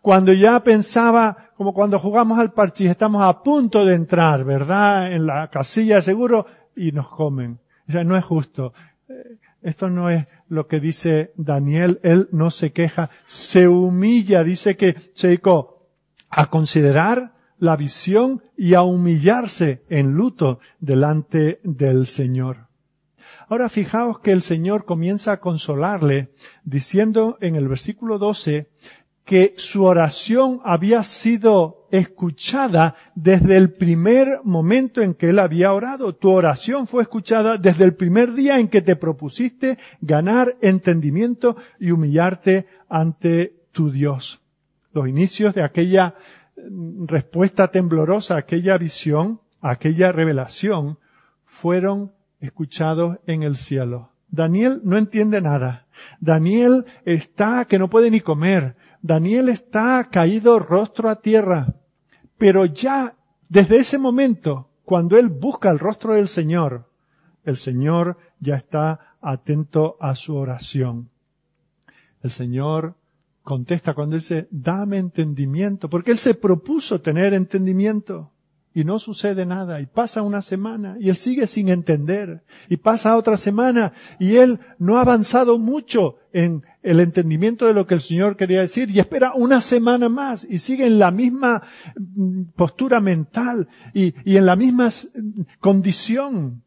[0.00, 5.12] Cuando ya pensaba, como cuando jugamos al parchís, estamos a punto de entrar, ¿verdad?
[5.12, 7.58] En la casilla seguro y nos comen.
[7.88, 8.72] O sea, no es justo.
[9.08, 12.00] Eh, esto no es lo que dice Daniel.
[12.02, 14.44] Él no se queja, se humilla.
[14.44, 15.28] Dice que se
[16.32, 22.66] a considerar la visión y a humillarse en luto delante del Señor.
[23.48, 26.32] Ahora fijaos que el Señor comienza a consolarle
[26.64, 28.70] diciendo en el versículo 12
[29.24, 36.14] que su oración había sido escuchada desde el primer momento en que él había orado.
[36.14, 41.92] Tu oración fue escuchada desde el primer día en que te propusiste ganar entendimiento y
[41.92, 44.41] humillarte ante tu Dios.
[44.92, 46.14] Los inicios de aquella
[46.56, 50.98] mm, respuesta temblorosa, aquella visión, aquella revelación,
[51.44, 54.10] fueron escuchados en el cielo.
[54.28, 55.86] Daniel no entiende nada.
[56.20, 58.76] Daniel está que no puede ni comer.
[59.02, 61.74] Daniel está caído rostro a tierra,
[62.38, 63.16] pero ya
[63.48, 66.90] desde ese momento, cuando él busca el rostro del Señor,
[67.44, 71.10] el Señor ya está atento a su oración.
[72.22, 72.96] El Señor
[73.42, 78.32] contesta cuando dice, dame entendimiento, porque él se propuso tener entendimiento
[78.74, 83.16] y no sucede nada y pasa una semana y él sigue sin entender y pasa
[83.16, 88.00] otra semana y él no ha avanzado mucho en el entendimiento de lo que el
[88.00, 91.62] Señor quería decir y espera una semana más y sigue en la misma
[91.96, 94.88] mm, postura mental y, y en la misma
[95.60, 96.62] condición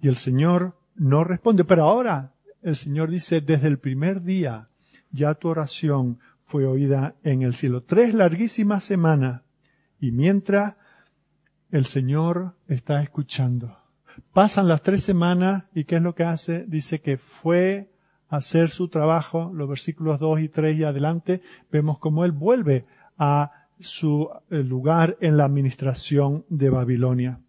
[0.00, 1.64] y el Señor no responde.
[1.64, 4.68] Pero ahora el Señor dice, desde el primer día
[5.10, 7.82] ya tu oración fue oída en el cielo.
[7.82, 9.42] Tres larguísimas semanas
[10.00, 10.76] y mientras
[11.70, 13.78] el Señor está escuchando.
[14.32, 16.64] Pasan las tres semanas y ¿qué es lo que hace?
[16.66, 17.90] Dice que fue
[18.28, 22.86] a hacer su trabajo, los versículos 2 y 3 y adelante, vemos cómo él vuelve
[23.18, 27.40] a su eh, lugar en la administración de Babilonia.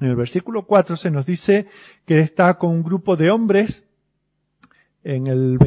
[0.00, 1.68] En el versículo 4 se nos dice
[2.04, 3.84] que está con un grupo de hombres
[5.04, 5.58] en el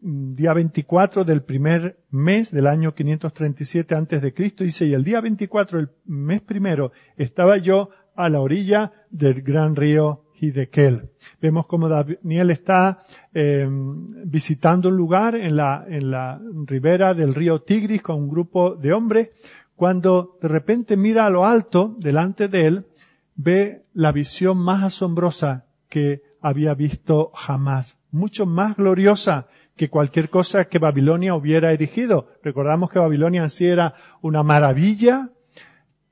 [0.00, 5.20] día 24 del primer mes del año 537 antes de Cristo, dice, y el día
[5.20, 11.10] 24, el mes primero, estaba yo a la orilla del gran río Hidekel.
[11.40, 13.00] Vemos como Daniel está
[13.32, 18.74] eh, visitando un lugar en la, en la ribera del río Tigris con un grupo
[18.74, 19.30] de hombres,
[19.76, 22.86] cuando de repente mira a lo alto, delante de él,
[23.34, 30.66] ve la visión más asombrosa que había visto jamás mucho más gloriosa que cualquier cosa
[30.66, 32.28] que Babilonia hubiera erigido.
[32.42, 35.30] Recordamos que Babilonia en sí era una maravilla,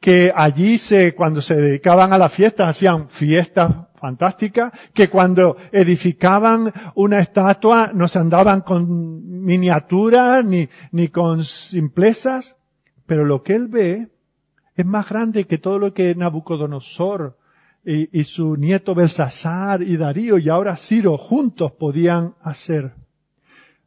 [0.01, 6.73] que allí se, cuando se dedicaban a la fiesta, hacían fiestas fantásticas, que cuando edificaban
[6.95, 12.57] una estatua no se andaban con miniaturas ni, ni con simplezas,
[13.05, 14.09] pero lo que él ve
[14.75, 17.37] es más grande que todo lo que Nabucodonosor
[17.85, 22.95] y, su nieto Belsasar y Darío y ahora Ciro juntos podían hacer.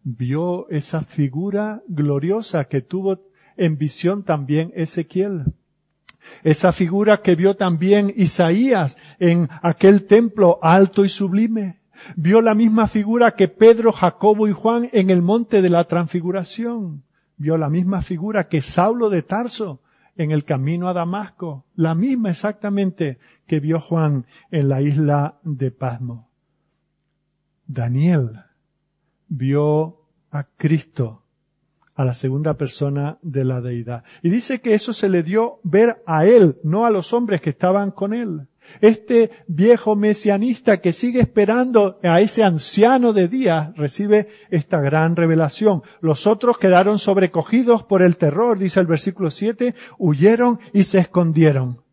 [0.04, 3.22] Vio esa figura gloriosa que tuvo
[3.58, 5.46] en visión también Ezequiel.
[6.44, 11.82] Esa figura que vio también Isaías en aquel templo alto y sublime.
[12.16, 17.04] Vio la misma figura que Pedro, Jacobo y Juan en el monte de la transfiguración.
[17.38, 19.82] Vio la misma figura que Saulo de Tarso
[20.18, 21.66] en el camino a Damasco.
[21.76, 26.30] La misma exactamente que vio Juan en la isla de Pasmo.
[27.68, 28.44] Daniel
[29.28, 31.24] vio a Cristo,
[31.96, 34.04] a la segunda persona de la deidad.
[34.22, 37.52] Y dice que eso se le dio ver a él, no a los hombres que
[37.52, 38.48] estaban con él.
[38.82, 45.84] Este viejo mesianista que sigue esperando a ese anciano de día recibe esta gran revelación.
[46.02, 51.84] Los otros quedaron sobrecogidos por el terror, dice el versículo 7, huyeron y se escondieron.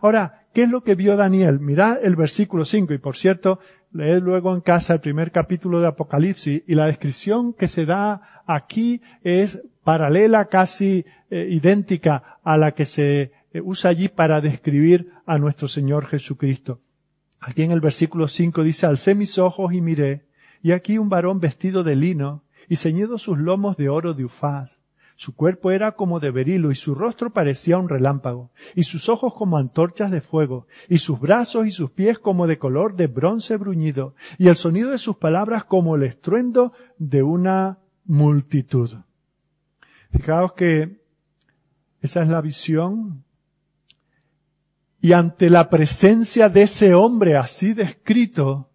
[0.00, 1.60] Ahora, ¿Qué es lo que vio Daniel?
[1.60, 3.58] Mirad el versículo 5 y por cierto,
[3.90, 8.42] leed luego en casa el primer capítulo de Apocalipsis y la descripción que se da
[8.46, 15.10] aquí es paralela, casi eh, idéntica a la que se eh, usa allí para describir
[15.24, 16.82] a nuestro Señor Jesucristo.
[17.40, 20.26] Aquí en el versículo 5 dice, alcé mis ojos y miré,
[20.62, 24.81] y aquí un varón vestido de lino y ceñido sus lomos de oro de ufaz
[25.16, 29.34] su cuerpo era como de berilo y su rostro parecía un relámpago, y sus ojos
[29.34, 33.56] como antorchas de fuego, y sus brazos y sus pies como de color de bronce
[33.56, 38.90] bruñido, y el sonido de sus palabras como el estruendo de una multitud.
[40.10, 41.02] Fijaos que
[42.02, 43.24] esa es la visión.
[45.00, 48.70] Y ante la presencia de ese hombre así descrito,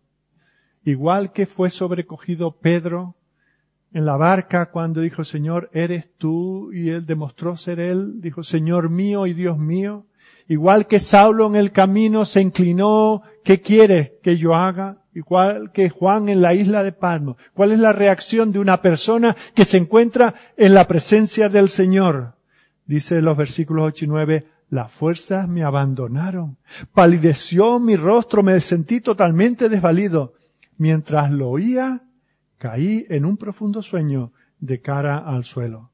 [0.83, 3.16] igual que fue sobrecogido Pedro,
[3.97, 8.91] en la barca cuando dijo, Señor, eres tú, y él demostró ser él, dijo, Señor
[8.91, 10.05] mío y Dios mío.
[10.47, 15.01] Igual que Saulo en el camino se inclinó, ¿qué quieres que yo haga?
[15.15, 17.37] Igual que Juan en la isla de Palmo.
[17.55, 22.35] ¿Cuál es la reacción de una persona que se encuentra en la presencia del Señor?
[22.85, 26.57] Dice los versículos 8 y 9, las fuerzas me abandonaron.
[26.93, 30.35] Palideció mi rostro, me sentí totalmente desvalido.
[30.77, 32.03] Mientras lo oía,
[32.57, 35.91] Caí en un profundo sueño de cara al suelo.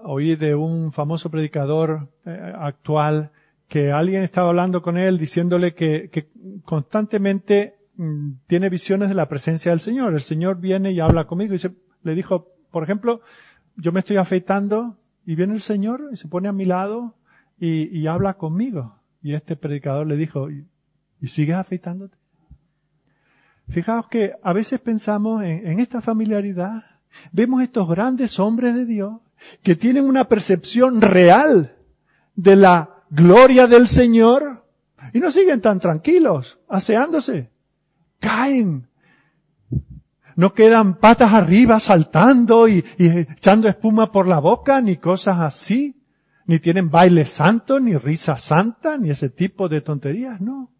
[0.00, 3.32] Oí de un famoso predicador eh, actual
[3.68, 6.30] que alguien estaba hablando con él diciéndole que,
[6.64, 10.14] constantemente mm, tiene visiones de la presencia del Señor.
[10.14, 11.60] El Señor viene y habla conmigo y
[12.02, 13.20] le dijo, por ejemplo,
[13.76, 17.16] yo me estoy afeitando y viene el Señor y se pone a mi lado
[17.58, 18.96] y, habla conmigo.
[19.20, 20.66] Y este predicador le dijo, ¿y,
[21.20, 22.17] ¿y sigues afeitándote?
[23.68, 26.84] Fijaos que a veces pensamos en, esta familiaridad,
[27.32, 29.20] vemos estos grandes hombres de Dios
[29.62, 31.76] que tienen una percepción real
[32.34, 34.64] de la gloria del Señor
[35.12, 37.50] y no siguen tan tranquilos, aseándose.
[38.20, 38.88] Caen.
[40.34, 46.00] No quedan patas arriba saltando y, y, echando espuma por la boca, ni cosas así.
[46.46, 50.70] Ni tienen baile santo, ni risa santa, ni ese tipo de tonterías, no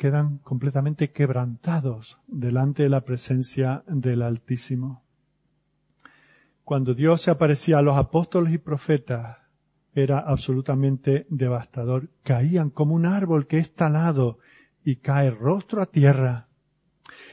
[0.00, 5.04] quedan completamente quebrantados delante de la presencia del Altísimo.
[6.64, 9.36] Cuando Dios se aparecía a los apóstoles y profetas,
[9.92, 12.08] era absolutamente devastador.
[12.22, 14.38] Caían como un árbol que es talado
[14.82, 16.48] y cae rostro a tierra.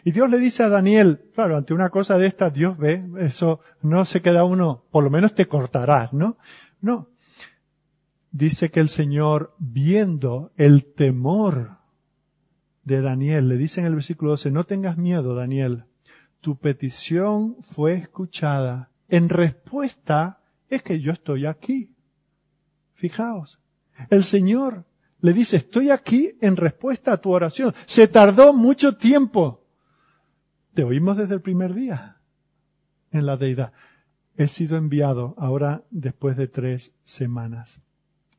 [0.04, 3.62] Y Dios le dice a Daniel, claro, ante una cosa de esta, Dios ve, eso
[3.82, 6.38] no se queda uno, por lo menos te cortarás, ¿no?
[6.82, 7.12] No.
[8.30, 11.77] Dice que el Señor, viendo el temor
[12.88, 13.50] de Daniel.
[13.50, 15.84] Le dice en el versículo 12, no tengas miedo, Daniel.
[16.40, 18.92] Tu petición fue escuchada.
[19.10, 21.92] En respuesta es que yo estoy aquí.
[22.94, 23.60] Fijaos,
[24.10, 24.86] el Señor
[25.20, 27.74] le dice, estoy aquí en respuesta a tu oración.
[27.86, 29.66] Se tardó mucho tiempo,
[30.74, 32.22] te oímos desde el primer día
[33.12, 33.74] en la deidad.
[34.38, 37.82] He sido enviado ahora después de tres semanas.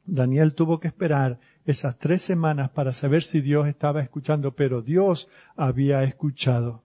[0.06, 1.38] Daniel tuvo que esperar
[1.70, 6.82] esas tres semanas para saber si Dios estaba escuchando, pero Dios había escuchado.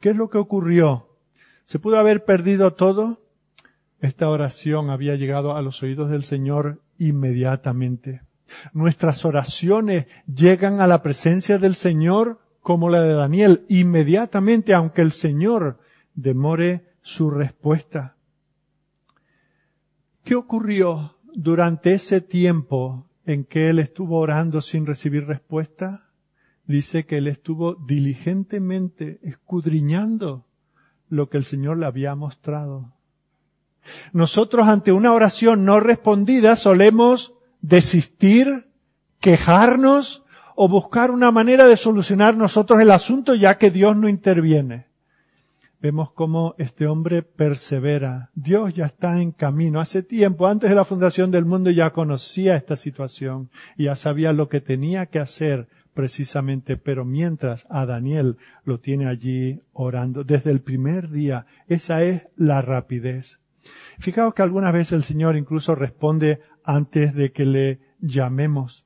[0.00, 1.16] ¿Qué es lo que ocurrió?
[1.64, 3.18] ¿Se pudo haber perdido todo?
[4.00, 8.22] Esta oración había llegado a los oídos del Señor inmediatamente.
[8.72, 15.12] Nuestras oraciones llegan a la presencia del Señor como la de Daniel inmediatamente, aunque el
[15.12, 15.78] Señor
[16.16, 18.16] demore su respuesta.
[20.24, 26.10] ¿Qué ocurrió durante ese tiempo en que él estuvo orando sin recibir respuesta?
[26.64, 30.46] Dice que él estuvo diligentemente escudriñando
[31.08, 32.94] lo que el Señor le había mostrado.
[34.12, 38.70] Nosotros ante una oración no respondida solemos desistir,
[39.20, 40.24] quejarnos
[40.56, 44.85] o buscar una manera de solucionar nosotros el asunto ya que Dios no interviene.
[45.80, 48.30] Vemos cómo este hombre persevera.
[48.34, 49.80] Dios ya está en camino.
[49.80, 54.48] Hace tiempo, antes de la fundación del mundo, ya conocía esta situación ya sabía lo
[54.48, 60.60] que tenía que hacer precisamente, pero mientras a Daniel lo tiene allí orando desde el
[60.60, 63.40] primer día, esa es la rapidez.
[63.98, 68.84] Fijaos que algunas veces el Señor incluso responde antes de que le llamemos.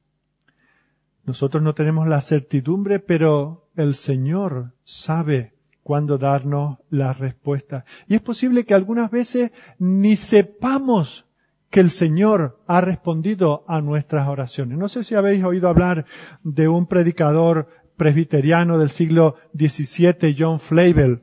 [1.25, 7.85] Nosotros no tenemos la certidumbre, pero el Señor sabe cuándo darnos la respuesta.
[8.09, 11.27] Y es posible que algunas veces ni sepamos
[11.71, 14.77] que el Señor ha respondido a nuestras oraciones.
[14.77, 16.05] No sé si habéis oído hablar
[16.43, 21.23] de un predicador presbiteriano del siglo XVII, John Flavel.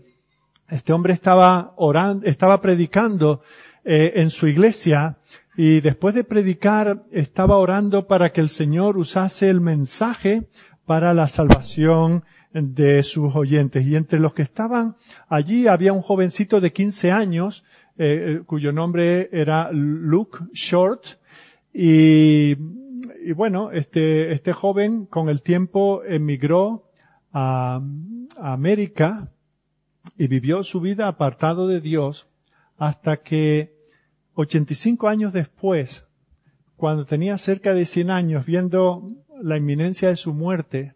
[0.69, 3.41] Este hombre estaba orando, estaba predicando
[3.83, 5.17] eh, en su iglesia
[5.55, 10.49] y después de predicar estaba orando para que el Señor usase el mensaje
[10.85, 12.23] para la salvación
[12.53, 13.85] de sus oyentes.
[13.85, 14.95] Y entre los que estaban
[15.27, 17.63] allí había un jovencito de 15 años
[17.97, 21.05] eh, cuyo nombre era Luke Short.
[21.73, 22.55] Y,
[23.23, 26.89] y, bueno, este, este joven con el tiempo emigró
[27.33, 27.81] a,
[28.37, 29.31] a América
[30.17, 32.27] y vivió su vida apartado de Dios
[32.77, 33.75] hasta que
[34.35, 36.05] 85 años después,
[36.75, 40.93] cuando tenía cerca de 100 años, viendo la inminencia de su muerte,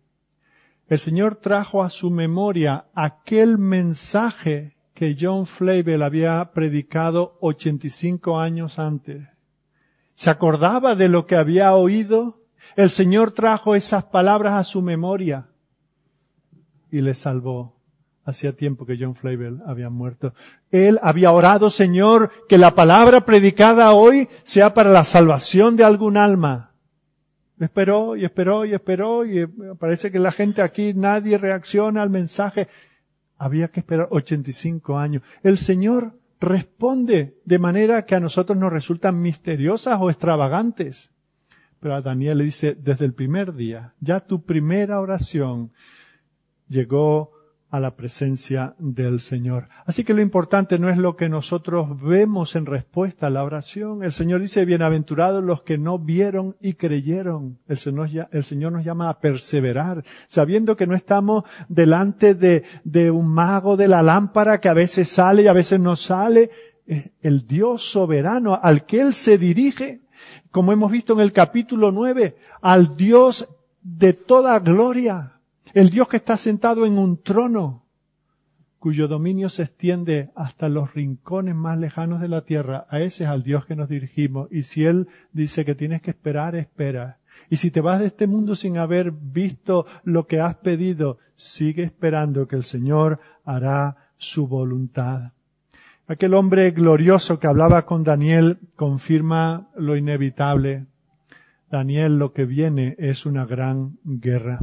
[0.91, 8.77] el Señor trajo a su memoria aquel mensaje que John Flavel había predicado 85 años
[8.77, 9.25] antes.
[10.15, 12.41] Se acordaba de lo que había oído.
[12.75, 15.47] El Señor trajo esas palabras a su memoria
[16.91, 17.79] y le salvó.
[18.25, 20.33] Hacía tiempo que John Flavel había muerto.
[20.71, 26.17] Él había orado, Señor, que la palabra predicada hoy sea para la salvación de algún
[26.17, 26.70] alma.
[27.61, 29.45] Esperó y esperó y esperó y
[29.79, 32.67] parece que la gente aquí nadie reacciona al mensaje
[33.37, 35.23] había que esperar 85 años.
[35.41, 41.11] El Señor responde de manera que a nosotros nos resultan misteriosas o extravagantes.
[41.79, 45.71] Pero a Daniel le dice, desde el primer día, ya tu primera oración
[46.67, 47.31] llegó
[47.71, 49.69] a la presencia del Señor.
[49.85, 54.03] Así que lo importante no es lo que nosotros vemos en respuesta a la oración.
[54.03, 57.59] El Señor dice, bienaventurados los que no vieron y creyeron.
[57.69, 63.77] El Señor, nos llama a perseverar, sabiendo que no estamos delante de, de un mago
[63.77, 66.51] de la lámpara que a veces sale y a veces no sale.
[66.85, 70.01] Es el Dios soberano al que Él se dirige,
[70.51, 73.47] como hemos visto en el capítulo 9, al Dios
[73.81, 75.40] de toda gloria,
[75.73, 77.85] el Dios que está sentado en un trono,
[78.79, 82.87] cuyo dominio se extiende hasta los rincones más lejanos de la tierra.
[82.89, 84.47] A ese es al Dios que nos dirigimos.
[84.51, 87.19] Y si Él dice que tienes que esperar, espera.
[87.49, 91.83] Y si te vas de este mundo sin haber visto lo que has pedido, sigue
[91.83, 95.33] esperando que el Señor hará su voluntad.
[96.07, 100.87] Aquel hombre glorioso que hablaba con Daniel confirma lo inevitable.
[101.69, 104.59] Daniel, lo que viene es una gran guerra.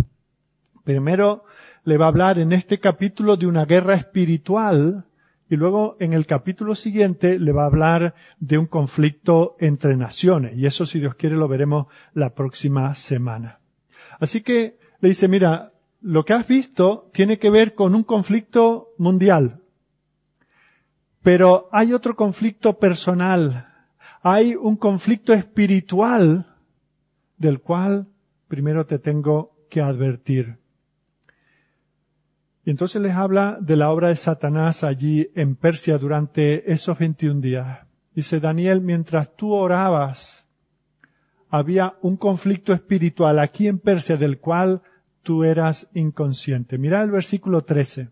[0.88, 1.44] Primero
[1.84, 5.04] le va a hablar en este capítulo de una guerra espiritual
[5.50, 10.56] y luego en el capítulo siguiente le va a hablar de un conflicto entre naciones.
[10.56, 13.60] Y eso, si Dios quiere, lo veremos la próxima semana.
[14.18, 18.94] Así que le dice, mira, lo que has visto tiene que ver con un conflicto
[18.96, 19.60] mundial.
[21.22, 23.74] Pero hay otro conflicto personal.
[24.22, 26.46] Hay un conflicto espiritual
[27.36, 28.08] del cual
[28.48, 30.56] primero te tengo que advertir.
[32.68, 37.40] Y entonces les habla de la obra de Satanás allí en Persia durante esos 21
[37.40, 37.78] días.
[38.14, 40.44] Dice Daniel, mientras tú orabas,
[41.48, 44.82] había un conflicto espiritual aquí en Persia del cual
[45.22, 46.76] tú eras inconsciente.
[46.76, 48.10] Mira el versículo 13.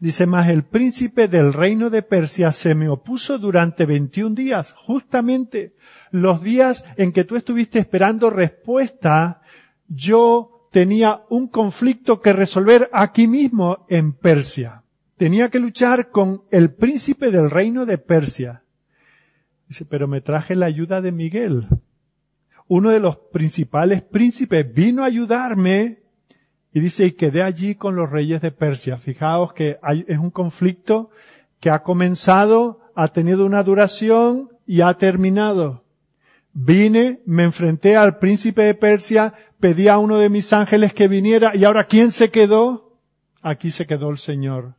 [0.00, 5.76] Dice, más el príncipe del reino de Persia se me opuso durante 21 días, justamente
[6.10, 9.42] los días en que tú estuviste esperando respuesta,
[9.88, 14.82] yo tenía un conflicto que resolver aquí mismo en Persia.
[15.16, 18.64] Tenía que luchar con el príncipe del reino de Persia.
[19.68, 21.68] Dice, pero me traje la ayuda de Miguel.
[22.66, 26.00] Uno de los principales príncipes vino a ayudarme
[26.72, 28.96] y dice, y quedé allí con los reyes de Persia.
[28.96, 31.10] Fijaos que hay, es un conflicto
[31.60, 35.84] que ha comenzado, ha tenido una duración y ha terminado.
[36.54, 41.56] Vine, me enfrenté al príncipe de Persia, pedí a uno de mis ángeles que viniera
[41.56, 42.98] y ahora ¿quién se quedó?
[43.40, 44.74] Aquí se quedó el Señor.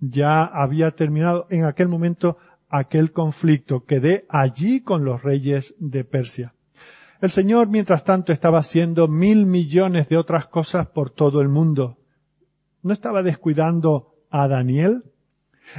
[0.00, 2.38] Ya había terminado en aquel momento
[2.68, 3.84] aquel conflicto.
[3.84, 6.54] Quedé allí con los reyes de Persia.
[7.20, 11.98] El Señor, mientras tanto, estaba haciendo mil millones de otras cosas por todo el mundo.
[12.82, 15.04] ¿No estaba descuidando a Daniel?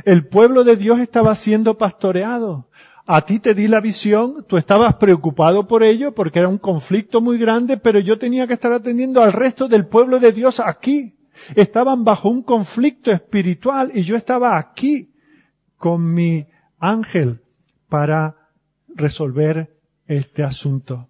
[0.06, 2.70] El pueblo de Dios estaba siendo pastoreado.
[3.06, 7.20] A ti te di la visión, tú estabas preocupado por ello porque era un conflicto
[7.20, 11.18] muy grande, pero yo tenía que estar atendiendo al resto del pueblo de Dios aquí.
[11.56, 15.14] Estaban bajo un conflicto espiritual y yo estaba aquí
[15.76, 16.48] con mi
[16.80, 17.42] ángel
[17.90, 18.38] para
[18.88, 19.78] resolver
[20.08, 21.10] este asunto.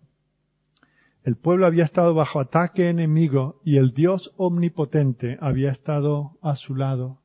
[1.24, 6.76] El pueblo había estado bajo ataque enemigo y el Dios omnipotente había estado a su
[6.76, 7.22] lado,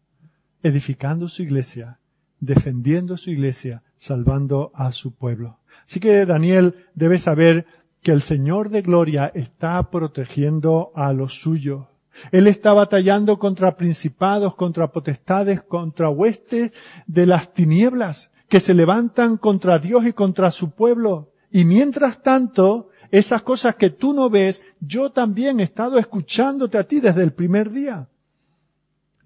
[0.63, 2.01] edificando su iglesia,
[2.39, 5.59] defendiendo su iglesia, salvando a su pueblo.
[5.87, 7.67] Así que Daniel debe saber
[8.03, 11.87] que el Señor de Gloria está protegiendo a los suyos.
[12.33, 16.73] Él está batallando contra principados, contra potestades, contra huestes
[17.07, 21.33] de las tinieblas que se levantan contra Dios y contra su pueblo.
[21.51, 26.85] Y mientras tanto, esas cosas que tú no ves, yo también he estado escuchándote a
[26.85, 28.09] ti desde el primer día.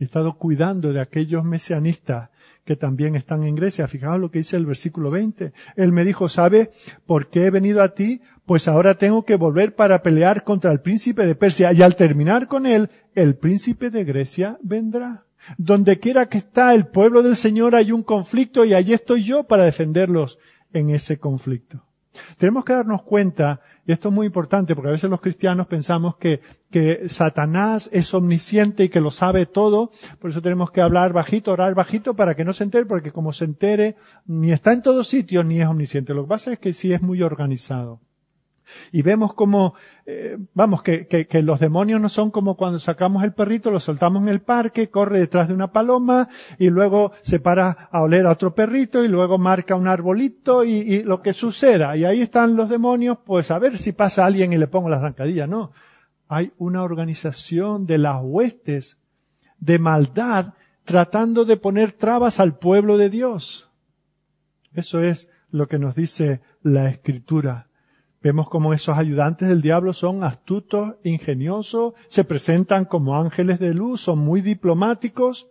[0.03, 2.31] He estado cuidando de aquellos mesianistas
[2.65, 3.87] que también están en Grecia.
[3.87, 5.53] Fijaos lo que dice el versículo 20.
[5.77, 6.73] Él me dijo, ¿sabe
[7.07, 8.21] por qué he venido a ti?
[8.45, 11.73] Pues ahora tengo que volver para pelear contra el príncipe de Persia.
[11.73, 15.25] Y al terminar con él, el príncipe de Grecia vendrá.
[15.57, 19.45] Donde quiera que está el pueblo del Señor hay un conflicto y allí estoy yo
[19.45, 20.37] para defenderlos
[20.73, 21.87] en ese conflicto.
[22.39, 26.17] Tenemos que darnos cuenta y esto es muy importante porque a veces los cristianos pensamos
[26.17, 29.91] que, que Satanás es omnisciente y que lo sabe todo.
[30.21, 33.33] Por eso tenemos que hablar bajito, orar bajito para que no se entere, porque como
[33.33, 36.15] se entere, ni está en todos sitios ni es omnisciente.
[36.15, 38.01] Lo que pasa es que sí es muy organizado.
[38.93, 39.75] Y vemos como,
[40.07, 43.81] eh, vamos, que, que, que, los demonios no son como cuando sacamos el perrito, lo
[43.81, 48.27] soltamos en el parque, corre detrás de una paloma y luego se para a oler
[48.27, 51.97] a otro perrito y luego marca un arbolito y, y lo que suceda.
[51.97, 55.01] Y ahí están los demonios, pues a ver si pasa alguien y le pongo la
[55.01, 55.47] zancadilla.
[55.47, 55.73] No.
[56.29, 58.99] Hay una organización de las huestes
[59.59, 60.55] de maldad
[60.85, 63.71] tratando de poner trabas al pueblo de Dios.
[64.75, 67.69] Eso es lo que nos dice la escritura.
[68.23, 74.01] Vemos como esos ayudantes del diablo son astutos, ingeniosos, se presentan como ángeles de luz,
[74.01, 75.49] son muy diplomáticos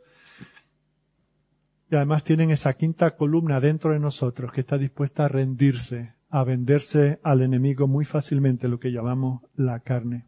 [1.90, 6.46] y además tienen esa quinta columna dentro de nosotros que está dispuesta a rendirse, a
[6.46, 10.26] venderse al enemigo muy fácilmente, lo que llamamos la carne.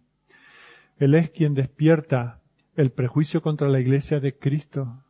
[0.97, 2.41] Él es quien despierta
[2.75, 5.03] el prejuicio contra la iglesia de Cristo.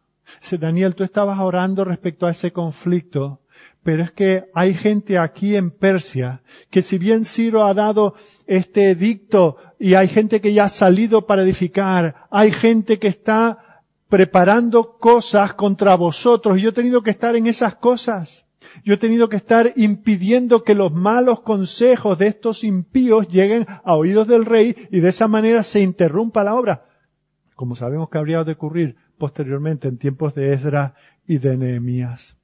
[0.60, 3.43] Daniel, tú estabas orando respecto a ese conflicto
[3.84, 8.16] pero es que hay gente aquí en Persia que si bien Ciro ha dado
[8.48, 13.84] este edicto y hay gente que ya ha salido para edificar, hay gente que está
[14.08, 18.46] preparando cosas contra vosotros y yo he tenido que estar en esas cosas.
[18.86, 23.96] Yo he tenido que estar impidiendo que los malos consejos de estos impíos lleguen a
[23.96, 26.86] oídos del rey y de esa manera se interrumpa la obra,
[27.56, 30.96] como sabemos que habría de ocurrir posteriormente en tiempos de Esdra
[31.28, 32.38] y de Nehemías.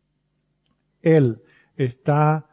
[1.02, 1.42] Él
[1.76, 2.50] está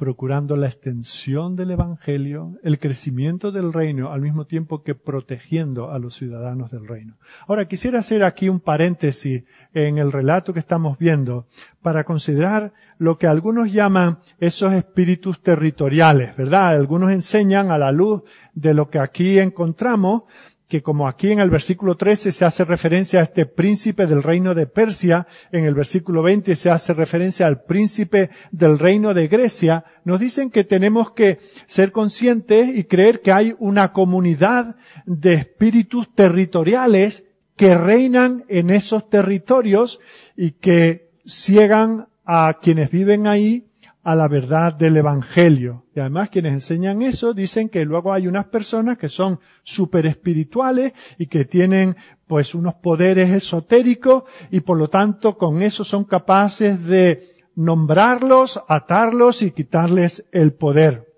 [0.00, 5.98] procurando la extensión del Evangelio, el crecimiento del reino, al mismo tiempo que protegiendo a
[5.98, 7.18] los ciudadanos del reino.
[7.46, 9.44] Ahora, quisiera hacer aquí un paréntesis
[9.74, 11.48] en el relato que estamos viendo
[11.82, 16.68] para considerar lo que algunos llaman esos espíritus territoriales, ¿verdad?
[16.68, 18.22] Algunos enseñan a la luz
[18.54, 20.22] de lo que aquí encontramos
[20.70, 24.54] que como aquí en el versículo 13 se hace referencia a este príncipe del reino
[24.54, 29.84] de Persia, en el versículo 20 se hace referencia al príncipe del reino de Grecia,
[30.04, 36.14] nos dicen que tenemos que ser conscientes y creer que hay una comunidad de espíritus
[36.14, 37.24] territoriales
[37.56, 39.98] que reinan en esos territorios
[40.36, 43.69] y que ciegan a quienes viven ahí
[44.02, 45.86] a la verdad del Evangelio.
[45.94, 50.94] Y además quienes enseñan eso dicen que luego hay unas personas que son súper espirituales
[51.18, 51.96] y que tienen
[52.26, 57.22] pues unos poderes esotéricos y por lo tanto con eso son capaces de
[57.54, 61.12] nombrarlos, atarlos y quitarles el poder.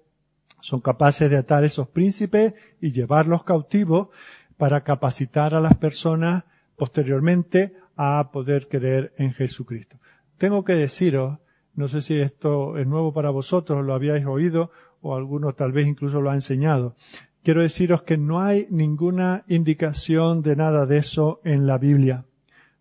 [0.60, 4.08] Son capaces de atar esos príncipes y llevarlos cautivos
[4.56, 6.44] para capacitar a las personas
[6.76, 9.98] posteriormente a poder creer en Jesucristo.
[10.38, 11.38] Tengo que deciros
[11.74, 14.70] no sé si esto es nuevo para vosotros, lo habíais oído
[15.00, 16.94] o alguno tal vez incluso lo ha enseñado.
[17.42, 22.24] Quiero deciros que no hay ninguna indicación de nada de eso en la Biblia.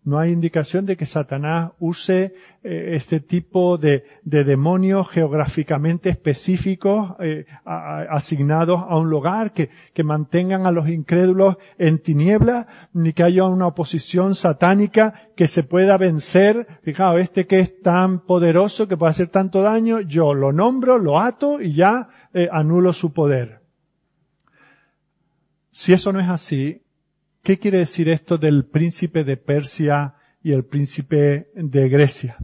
[0.04, 2.34] No hay indicación de que Satanás use
[2.64, 9.70] eh, este tipo de, demonios geográficamente específicos eh, asignados a un lugar que,
[10.02, 15.96] mantengan a los incrédulos en tinieblas, ni que haya una oposición satánica que se pueda
[15.98, 16.66] vencer.
[16.82, 21.20] Fijaos, este que es tan poderoso, que puede hacer tanto daño, yo lo nombro, lo
[21.20, 23.62] ato y ya eh, anulo su poder.
[25.70, 26.81] Si eso no es así,
[27.42, 30.14] ¿Qué quiere decir esto del príncipe de Persia
[30.44, 32.36] y el príncipe de Grecia?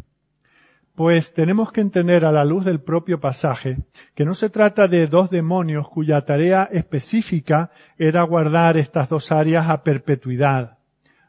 [0.97, 3.79] Pues tenemos que entender a la luz del propio pasaje
[4.17, 9.71] que no se trata de dos demonios cuya tarea específica era guardar estas dos áreas
[9.71, 10.79] a perpetuidad.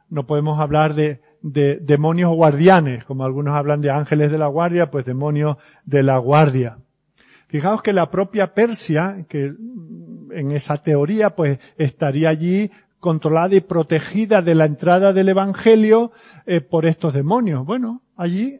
[0.09, 4.89] No podemos hablar de, de demonios guardianes, como algunos hablan de ángeles de la guardia,
[4.89, 6.79] pues demonios de la guardia.
[7.49, 9.53] Fijaos que la propia Persia, que
[10.31, 16.11] en esa teoría pues estaría allí controlada y protegida de la entrada del Evangelio
[16.45, 17.65] eh, por estos demonios.
[17.65, 18.59] Bueno, allí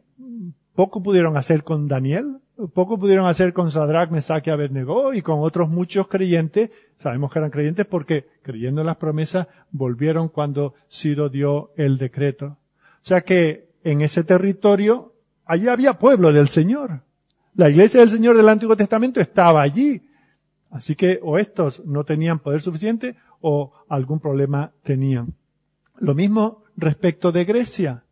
[0.74, 2.38] poco pudieron hacer con Daniel,
[2.74, 6.70] poco pudieron hacer con Sadrach, Mesach y Abednego y con otros muchos creyentes.
[6.96, 12.58] Sabemos que eran creyentes porque creyendo en las promesas volvieron cuando Ciro dio el decreto.
[13.02, 15.14] O sea que en ese territorio
[15.44, 17.02] allí había pueblo del Señor.
[17.54, 20.02] La iglesia del Señor del Antiguo Testamento estaba allí.
[20.70, 25.34] Así que o estos no tenían poder suficiente o algún problema tenían.
[25.98, 28.04] Lo mismo respecto de Grecia.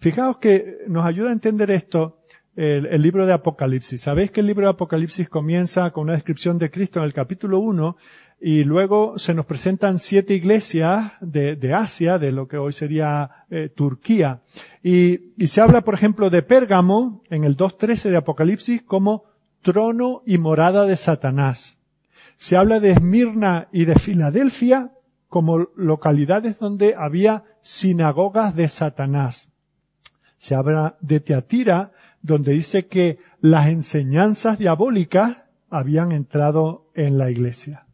[0.00, 2.18] Fijaos que nos ayuda a entender esto
[2.56, 4.02] el, libro de Apocalipsis.
[4.02, 7.58] Sabéis que el libro de Apocalipsis comienza con una descripción de Cristo en el capítulo
[7.58, 7.96] 1
[8.40, 13.70] y luego se nos presentan siete iglesias de, Asia, de lo que hoy sería eh,
[13.74, 14.42] Turquía.
[14.82, 19.24] Y, y se habla, por ejemplo, de Pérgamo en el 2.13 de Apocalipsis como
[19.62, 21.78] trono y morada de Satanás.
[22.36, 24.92] Se habla de Esmirna y de Filadelfia
[25.28, 29.48] como localidades donde había sinagogas de Satanás.
[30.38, 37.86] Se habla de Teatira, donde dice que las enseñanzas diabólicas habían entrado en la iglesia.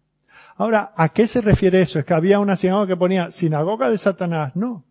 [0.56, 1.98] Ahora, ¿a qué se refiere eso?
[1.98, 4.54] ¿Es que había una sinagoga que ponía sinagoga de Satanás?
[4.56, 4.84] No.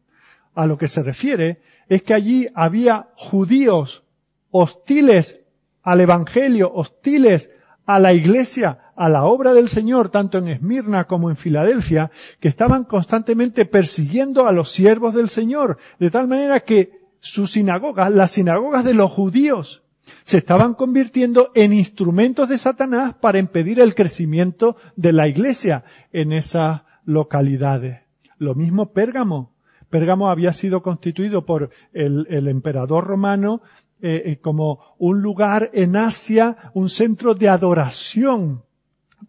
[0.56, 4.04] A lo que se refiere es que allí había judíos
[4.50, 5.42] hostiles
[5.84, 7.52] al Evangelio, hostiles
[7.86, 12.50] a la iglesia, a la obra del Señor, tanto en Esmirna como en Filadelfia, que
[12.50, 18.32] estaban constantemente persiguiendo a los siervos del Señor, de tal manera que sus sinagogas, las
[18.32, 19.84] sinagogas de los judíos,
[20.26, 26.34] se estaban convirtiendo en instrumentos de Satanás para impedir el crecimiento de la iglesia en
[26.34, 28.02] esas localidades.
[28.38, 29.54] Lo mismo Pérgamo.
[29.90, 33.62] Pérgamo había sido constituido por el, emperador romano
[34.02, 38.64] eh, eh, como un lugar en Asia, un centro de adoración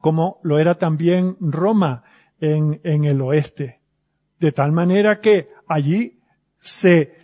[0.00, 2.04] como lo era también Roma
[2.40, 3.80] en, en el oeste.
[4.38, 6.20] De tal manera que allí
[6.58, 7.14] se,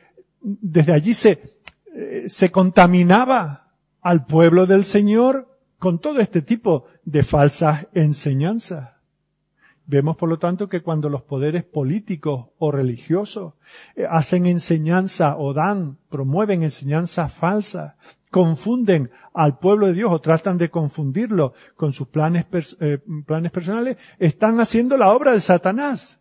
[0.41, 1.59] desde allí se,
[1.95, 3.73] eh, se contaminaba
[4.03, 8.91] al pueblo del Señor con todo este tipo de falsas enseñanzas.
[9.87, 13.55] Vemos, por lo tanto, que cuando los poderes políticos o religiosos
[13.95, 17.95] eh, hacen enseñanza o dan, promueven enseñanzas falsas,
[18.31, 22.47] confunden al pueblo de Dios o tratan de confundirlo con sus planes,
[22.81, 26.21] eh, planes personales, están haciendo la obra de Satanás.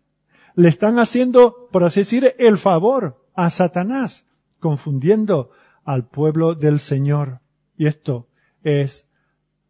[0.55, 4.25] Le están haciendo, por así decir, el favor a Satanás,
[4.59, 5.51] confundiendo
[5.83, 7.41] al pueblo del Señor.
[7.77, 8.27] Y esto
[8.63, 9.07] es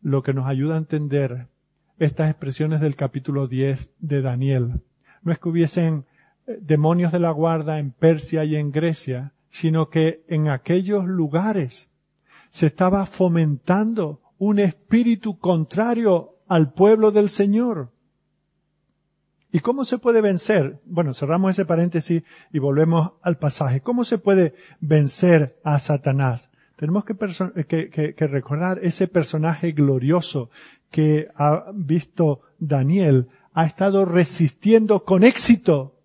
[0.02, 1.48] lo que nos ayuda a entender
[1.98, 4.82] estas expresiones del capítulo 10 de Daniel.
[5.24, 6.06] No es que hubiesen
[6.46, 11.90] eh, demonios de la guarda en Persia y en Grecia, sino que en aquellos lugares
[12.56, 17.92] se estaba fomentando un espíritu contrario al pueblo del Señor.
[19.52, 20.80] ¿Y cómo se puede vencer?
[20.86, 23.82] Bueno, cerramos ese paréntesis y volvemos al pasaje.
[23.82, 26.50] ¿Cómo se puede vencer a Satanás?
[26.78, 30.50] Tenemos que, recordar ese personaje glorioso
[30.90, 36.00] que ha visto Daniel, ha estado resistiendo con éxito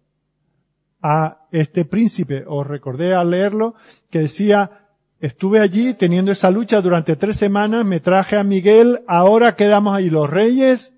[1.01, 2.43] a este príncipe.
[2.45, 3.77] Os recordé al leerlo
[4.11, 4.80] que decía,
[5.21, 10.09] Estuve allí teniendo esa lucha durante tres semanas, me traje a Miguel, ahora quedamos ahí
[10.09, 10.95] los reyes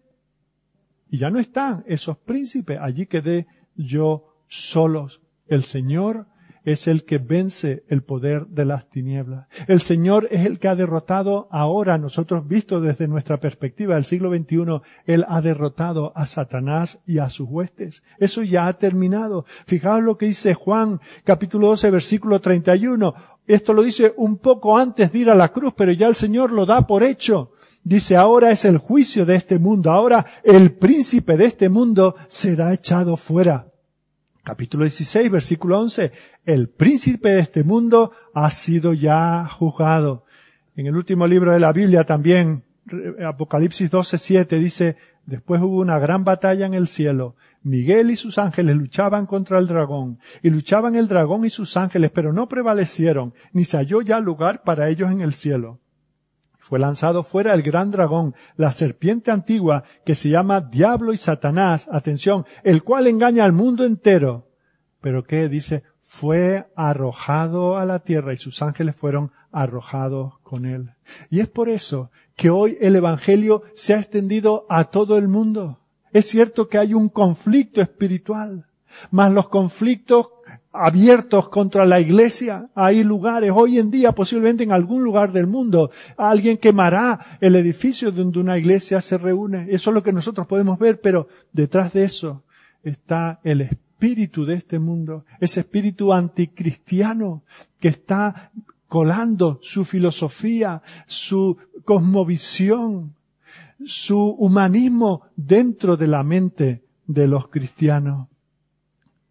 [1.11, 5.21] y ya no están esos príncipes, allí quedé yo solos.
[5.49, 6.29] El Señor
[6.65, 9.49] es el que vence el poder de las tinieblas.
[9.67, 14.31] El Señor es el que ha derrotado ahora, nosotros visto desde nuestra perspectiva del siglo
[14.31, 18.03] XXI, Él ha derrotado a Satanás y a sus huestes.
[18.19, 19.45] Eso ya ha terminado.
[19.67, 23.15] Fijaos lo que dice Juan, capítulo 12, versículo 31.
[23.47, 26.53] Esto lo dice un poco antes de ir a la cruz, pero ya el Señor
[26.53, 27.53] lo da por hecho.
[27.85, 32.73] Dice, ahora es el juicio de este mundo, ahora el príncipe de este mundo será
[32.73, 33.72] echado fuera.
[34.45, 36.11] Capítulo 16, versículo 11.
[36.45, 40.25] El príncipe de este mundo ha sido ya juzgado.
[40.75, 42.65] En el último libro de la Biblia también,
[43.25, 47.37] Apocalipsis 12, 7 dice, después hubo una gran batalla en el cielo.
[47.63, 52.11] Miguel y sus ángeles luchaban contra el dragón, y luchaban el dragón y sus ángeles,
[52.11, 55.79] pero no prevalecieron, ni se halló ya lugar para ellos en el cielo.
[56.63, 61.89] Fue lanzado fuera el gran dragón, la serpiente antigua, que se llama Diablo y Satanás,
[61.91, 64.47] atención, el cual engaña al mundo entero.
[65.01, 65.83] Pero ¿qué dice?
[66.03, 70.93] Fue arrojado a la tierra y sus ángeles fueron arrojados con él.
[71.31, 75.81] Y es por eso que hoy el Evangelio se ha extendido a todo el mundo.
[76.13, 78.67] Es cierto que hay un conflicto espiritual,
[79.11, 80.29] mas los conflictos
[80.73, 82.71] abiertos contra la iglesia.
[82.75, 88.11] Hay lugares, hoy en día, posiblemente en algún lugar del mundo, alguien quemará el edificio
[88.11, 89.67] donde una iglesia se reúne.
[89.69, 92.45] Eso es lo que nosotros podemos ver, pero detrás de eso
[92.83, 97.45] está el espíritu de este mundo, ese espíritu anticristiano
[97.79, 98.51] que está
[98.89, 103.15] colando su filosofía, su cosmovisión,
[103.85, 108.29] su humanismo dentro de la mente de los cristianos.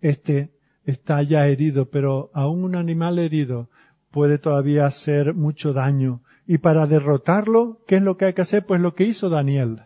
[0.01, 0.50] Este
[0.85, 3.69] está ya herido, pero aún un animal herido
[4.11, 6.21] puede todavía hacer mucho daño.
[6.45, 8.65] Y para derrotarlo, ¿qué es lo que hay que hacer?
[8.65, 9.83] Pues lo que hizo Daniel.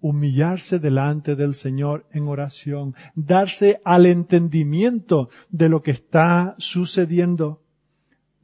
[0.00, 7.62] Humillarse delante del Señor en oración, darse al entendimiento de lo que está sucediendo.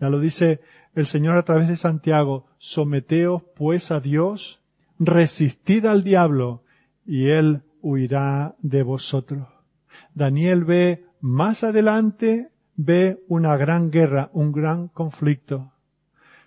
[0.01, 0.61] Ya lo dice
[0.95, 4.61] el Señor a través de Santiago, someteos pues a Dios
[4.99, 6.63] resistid al diablo
[7.07, 9.49] y él huirá de vosotros.
[10.15, 15.73] Daniel ve más adelante, ve una gran guerra, un gran conflicto,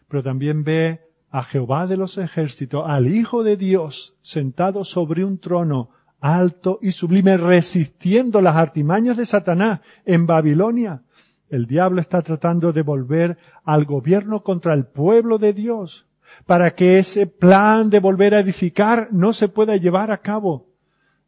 [0.07, 5.39] pero también ve a Jehová de los ejércitos, al Hijo de Dios, sentado sobre un
[5.39, 11.03] trono alto y sublime, resistiendo las artimañas de Satanás en Babilonia.
[11.49, 16.07] El diablo está tratando de volver al gobierno contra el pueblo de Dios
[16.45, 20.67] para que ese plan de volver a edificar no se pueda llevar a cabo.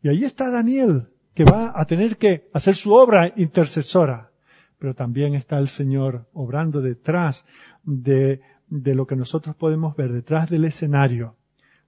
[0.01, 4.31] Y ahí está Daniel, que va a tener que hacer su obra intercesora.
[4.79, 7.45] Pero también está el Señor obrando detrás
[7.83, 11.35] de, de lo que nosotros podemos ver, detrás del escenario.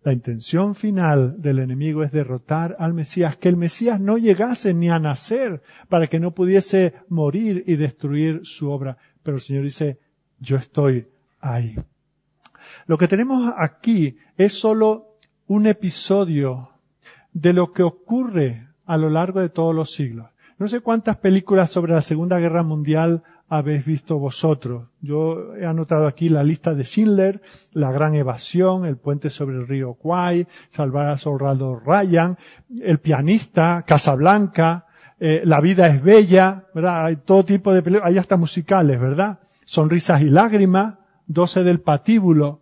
[0.03, 4.89] La intención final del enemigo es derrotar al Mesías, que el Mesías no llegase ni
[4.89, 8.97] a nacer para que no pudiese morir y destruir su obra.
[9.23, 9.99] Pero el Señor dice,
[10.39, 11.07] yo estoy
[11.39, 11.75] ahí.
[12.85, 15.17] Lo que tenemos aquí es solo
[15.47, 16.71] un episodio
[17.31, 20.29] de lo que ocurre a lo largo de todos los siglos.
[20.57, 24.87] No sé cuántas películas sobre la Segunda Guerra Mundial habéis visto vosotros.
[25.01, 27.41] Yo he anotado aquí la lista de Schindler,
[27.73, 32.37] La Gran Evasión, El Puente sobre el Río Kwai, Salvar a Soldado Ryan,
[32.81, 34.87] El Pianista, Casablanca,
[35.19, 37.05] eh, La Vida es Bella, ¿verdad?
[37.05, 39.39] Hay todo tipo de películas, hay hasta musicales, ¿verdad?
[39.65, 42.61] Sonrisas y Lágrimas, 12 del patíbulo.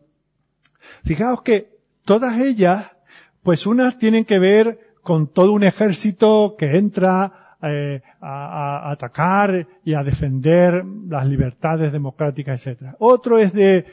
[1.03, 2.95] Fijaos que todas ellas,
[3.41, 9.93] pues unas tienen que ver con todo un ejército que entra eh, a, atacar y
[9.93, 12.95] a defender las libertades democráticas, etc.
[12.97, 13.85] Otro es de,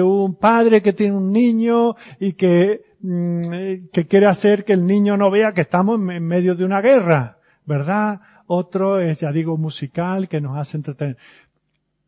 [0.00, 5.16] un padre que tiene un niño y que, mm, que quiere hacer que el niño
[5.16, 8.20] no vea que estamos en medio de una guerra, ¿verdad?
[8.46, 11.16] Otro es, ya digo, musical que nos hace entretener.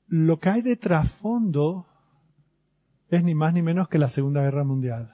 [0.07, 1.89] Lo que hay de trasfondo
[3.09, 5.12] es ni más ni menos que la Segunda Guerra Mundial.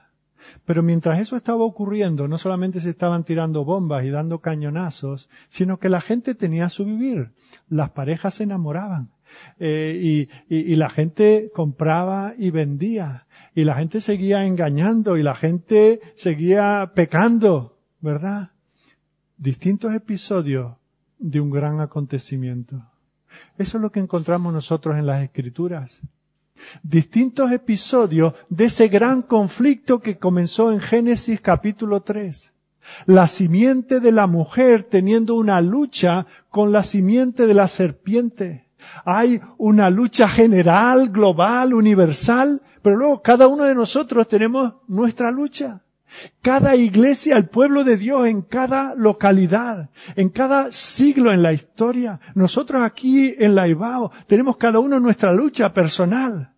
[0.65, 5.79] Pero mientras eso estaba ocurriendo, no solamente se estaban tirando bombas y dando cañonazos, sino
[5.79, 7.31] que la gente tenía su vivir.
[7.67, 9.11] Las parejas se enamoraban.
[9.59, 13.27] Eh, y, y la gente compraba y vendía.
[13.53, 18.51] Y la gente seguía engañando y la gente seguía pecando, ¿verdad?
[19.37, 20.75] Distintos episodios
[21.17, 22.85] de un gran acontecimiento.
[23.57, 26.01] Eso es lo que encontramos nosotros en las escrituras
[26.83, 32.53] distintos episodios de ese gran conflicto que comenzó en Génesis capítulo 3.
[33.05, 38.69] La simiente de la mujer teniendo una lucha con la simiente de la serpiente.
[39.05, 45.81] hay una lucha general, global, universal, pero luego cada uno de nosotros tenemos nuestra lucha.
[46.41, 52.19] Cada iglesia, el pueblo de Dios en cada localidad, en cada siglo en la historia.
[52.35, 56.53] Nosotros aquí en la Ibao tenemos cada uno nuestra lucha personal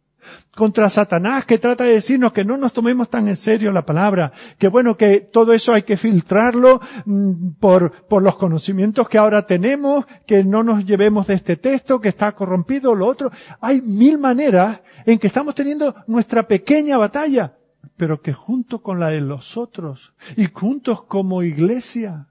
[0.56, 4.32] contra Satanás que trata de decirnos que no nos tomemos tan en serio la palabra,
[4.58, 9.46] que bueno, que todo eso hay que filtrarlo mm, por, por los conocimientos que ahora
[9.46, 13.32] tenemos, que no nos llevemos de este texto, que está corrompido, lo otro.
[13.62, 17.54] Hay mil maneras en que estamos teniendo nuestra pequeña batalla
[17.98, 22.28] pero que junto con la de los otros y juntos como iglesia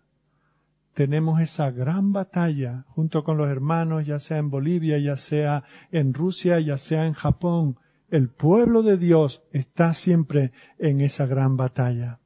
[0.95, 6.13] tenemos esa gran batalla junto con los hermanos, ya sea en Bolivia, ya sea en
[6.13, 7.79] Rusia, ya sea en Japón.
[8.11, 12.19] El pueblo de Dios está siempre en esa gran batalla.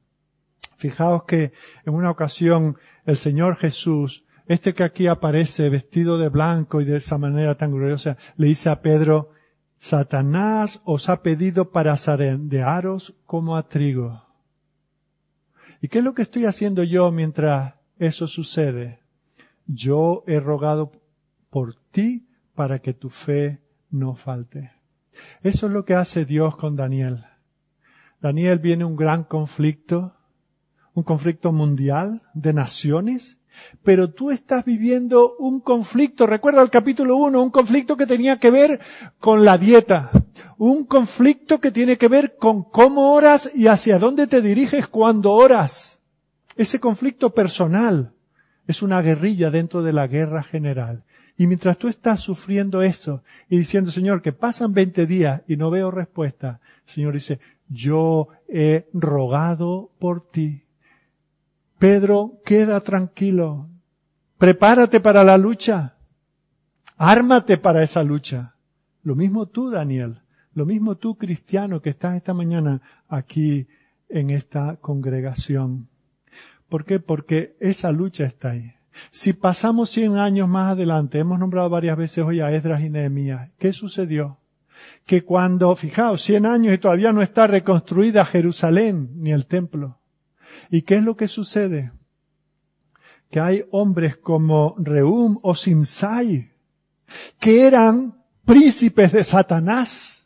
[0.75, 1.53] Fijaos que
[1.85, 6.97] en una ocasión el Señor Jesús, este que aquí aparece vestido de blanco y de
[6.97, 9.29] esa manera tan gloriosa, le dice a Pedro,
[9.77, 14.23] Satanás os ha pedido para zarandearos como a trigo.
[15.81, 18.99] ¿Y qué es lo que estoy haciendo yo mientras eso sucede?
[19.67, 20.91] Yo he rogado
[21.49, 24.71] por ti para que tu fe no falte.
[25.41, 27.25] Eso es lo que hace Dios con Daniel.
[28.21, 30.15] Daniel viene un gran conflicto,
[30.93, 33.39] un conflicto mundial de naciones,
[33.83, 38.51] pero tú estás viviendo un conflicto, recuerda el capítulo 1, un conflicto que tenía que
[38.51, 38.79] ver
[39.19, 40.11] con la dieta,
[40.57, 45.33] un conflicto que tiene que ver con cómo oras y hacia dónde te diriges cuando
[45.33, 45.99] oras.
[46.55, 48.13] Ese conflicto personal
[48.67, 51.03] es una guerrilla dentro de la guerra general.
[51.37, 55.69] Y mientras tú estás sufriendo eso y diciendo, Señor, que pasan 20 días y no
[55.69, 60.64] veo respuesta, el Señor dice, yo he rogado por ti
[61.77, 63.69] Pedro, queda tranquilo.
[64.37, 65.95] Prepárate para la lucha.
[66.97, 68.55] Ármate para esa lucha.
[69.03, 70.21] Lo mismo tú, Daniel.
[70.53, 73.67] Lo mismo tú, cristiano, que estás esta mañana aquí
[74.07, 75.89] en esta congregación.
[76.69, 76.99] ¿Por qué?
[76.99, 78.73] Porque esa lucha está ahí.
[79.09, 83.51] Si pasamos cien años más adelante, hemos nombrado varias veces hoy a Esdras y Nehemías,
[83.57, 84.39] ¿qué sucedió?
[85.05, 89.99] Que cuando, fijaos, cien años y todavía no está reconstruida Jerusalén ni el templo.
[90.69, 91.91] ¿Y qué es lo que sucede?
[93.29, 96.51] Que hay hombres como Reum o Simsai,
[97.39, 100.25] que eran príncipes de Satanás,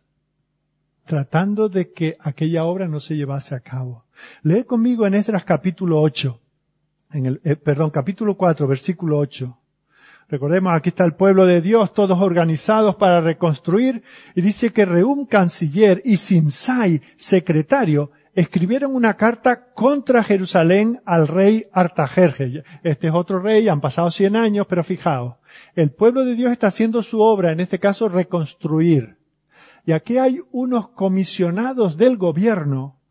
[1.05, 4.05] tratando de que aquella obra no se llevase a cabo.
[4.43, 6.39] Lee conmigo en Esdras capítulo 8,
[7.13, 9.57] en el, eh, perdón, capítulo 4, versículo 8.
[10.27, 14.03] Recordemos, aquí está el pueblo de Dios, todos organizados para reconstruir,
[14.35, 21.67] y dice que Reum, canciller, y Simsai, secretario, escribieron una carta contra Jerusalén al rey
[21.73, 22.63] Artajerjes.
[22.83, 25.35] Este es otro rey, han pasado cien años, pero fijaos,
[25.75, 29.17] el pueblo de Dios está haciendo su obra, en este caso reconstruir.
[29.85, 33.01] Y aquí hay unos comisionados del gobierno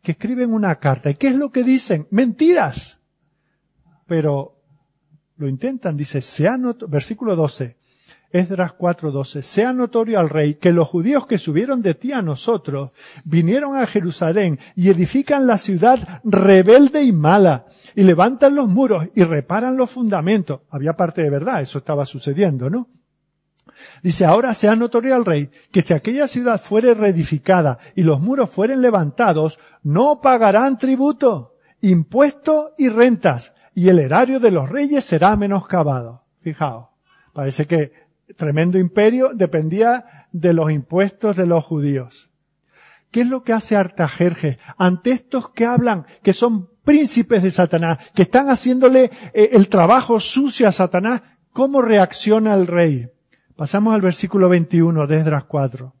[0.00, 1.10] que escriben una carta.
[1.10, 2.06] ¿Y qué es lo que dicen?
[2.10, 3.00] Mentiras.
[4.06, 4.60] Pero
[5.36, 6.48] lo intentan, dice, se
[6.86, 7.76] versículo 12,
[8.30, 12.92] Esdras 4:12, sea notorio al rey que los judíos que subieron de ti a nosotros
[13.24, 19.24] vinieron a Jerusalén y edifican la ciudad rebelde y mala y levantan los muros y
[19.24, 20.60] reparan los fundamentos.
[20.68, 22.88] Había parte de verdad, eso estaba sucediendo, ¿no?
[24.02, 28.50] Dice, ahora sea notorio al rey que si aquella ciudad fuere reedificada y los muros
[28.50, 35.36] fueren levantados, no pagarán tributo, impuestos y rentas, y el erario de los reyes será
[35.36, 36.24] menoscabado.
[36.40, 36.88] Fijaos,
[37.32, 42.30] parece que tremendo imperio dependía de los impuestos de los judíos.
[43.10, 47.98] ¿Qué es lo que hace Artajerjes ante estos que hablan, que son príncipes de Satanás,
[48.14, 51.22] que están haciéndole eh, el trabajo sucio a Satanás?
[51.52, 53.10] ¿Cómo reacciona el rey?
[53.56, 55.94] Pasamos al versículo 21 de Esdras 4.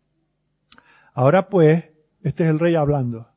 [1.14, 1.90] Ahora pues,
[2.22, 3.28] este es el rey hablando,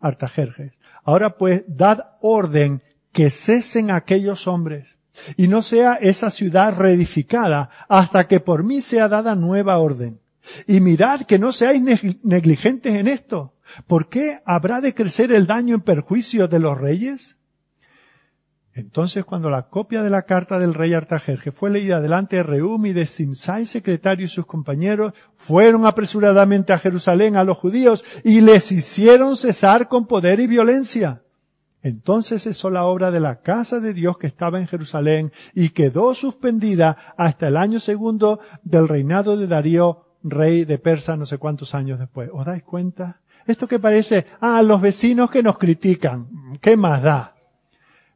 [0.00, 0.72] Artajerjes.
[1.02, 4.93] Ahora pues, dad orden que cesen aquellos hombres
[5.36, 10.20] y no sea esa ciudad reedificada hasta que por mí sea dada nueva orden.
[10.66, 11.82] Y mirad que no seáis
[12.22, 13.54] negligentes en esto.
[13.86, 17.38] ¿Por qué habrá de crecer el daño en perjuicio de los reyes?
[18.74, 22.86] Entonces cuando la copia de la carta del rey Artajerje fue leída delante de Reum
[22.86, 28.40] y de Simsai, secretario y sus compañeros, fueron apresuradamente a Jerusalén a los judíos y
[28.40, 31.23] les hicieron cesar con poder y violencia.
[31.84, 36.14] Entonces cesó la obra de la casa de Dios que estaba en Jerusalén y quedó
[36.14, 41.74] suspendida hasta el año segundo del reinado de Darío, rey de Persa, no sé cuántos
[41.74, 42.30] años después.
[42.32, 43.20] ¿Os dais cuenta?
[43.46, 47.36] Esto que parece, ah, los vecinos que nos critican, ¿qué más da?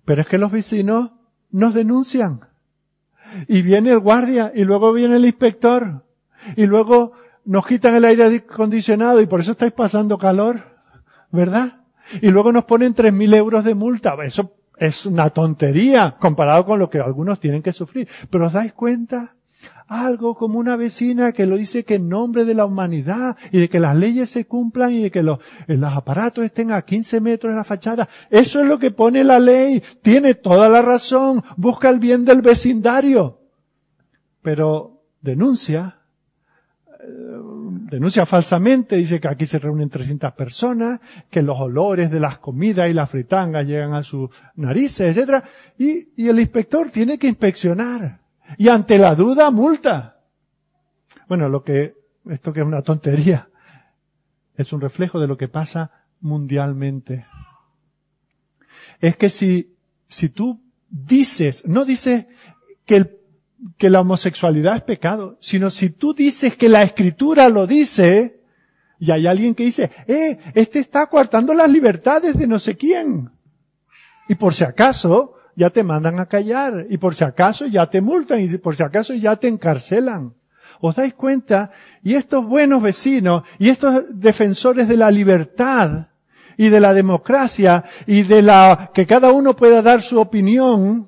[0.06, 1.10] Pero es que los vecinos
[1.50, 2.40] nos denuncian.
[3.46, 6.06] y viene el guardia y luego viene el inspector
[6.56, 7.12] y luego
[7.44, 10.62] nos quitan el aire acondicionado y por eso estáis pasando calor,
[11.30, 11.82] ¿verdad?
[12.20, 14.16] Y luego nos ponen tres mil euros de multa.
[14.24, 18.08] Eso es una tontería comparado con lo que algunos tienen que sufrir.
[18.30, 19.34] Pero ¿os dais cuenta?
[19.88, 23.68] Algo como una vecina que lo dice que en nombre de la humanidad y de
[23.70, 27.52] que las leyes se cumplan y de que los, los aparatos estén a 15 metros
[27.52, 28.08] de la fachada.
[28.28, 29.82] Eso es lo que pone la ley.
[30.02, 31.42] Tiene toda la razón.
[31.56, 33.40] Busca el bien del vecindario.
[34.42, 35.98] Pero denuncia
[37.90, 42.88] denuncia falsamente, dice que aquí se reúnen 300 personas, que los olores de las comidas
[42.88, 45.44] y las fritangas llegan a sus narices, etc.
[45.78, 48.20] Y, y el inspector tiene que inspeccionar.
[48.56, 50.20] Y ante la duda, multa.
[51.28, 51.94] Bueno, lo que,
[52.28, 53.48] esto que es una tontería,
[54.54, 57.26] es un reflejo de lo que pasa mundialmente.
[59.00, 59.76] Es que si,
[60.08, 62.26] si tú dices, no dices
[62.84, 63.17] que el
[63.76, 68.40] que la homosexualidad es pecado, sino si tú dices que la escritura lo dice,
[69.00, 73.30] y hay alguien que dice, eh, este está coartando las libertades de no sé quién.
[74.28, 78.00] Y por si acaso, ya te mandan a callar, y por si acaso ya te
[78.00, 80.34] multan, y por si acaso ya te encarcelan.
[80.80, 81.72] ¿Os dais cuenta?
[82.02, 86.08] Y estos buenos vecinos, y estos defensores de la libertad,
[86.56, 91.07] y de la democracia, y de la, que cada uno pueda dar su opinión,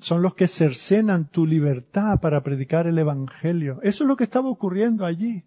[0.00, 3.80] son los que cercenan tu libertad para predicar el Evangelio.
[3.82, 5.44] Eso es lo que estaba ocurriendo allí.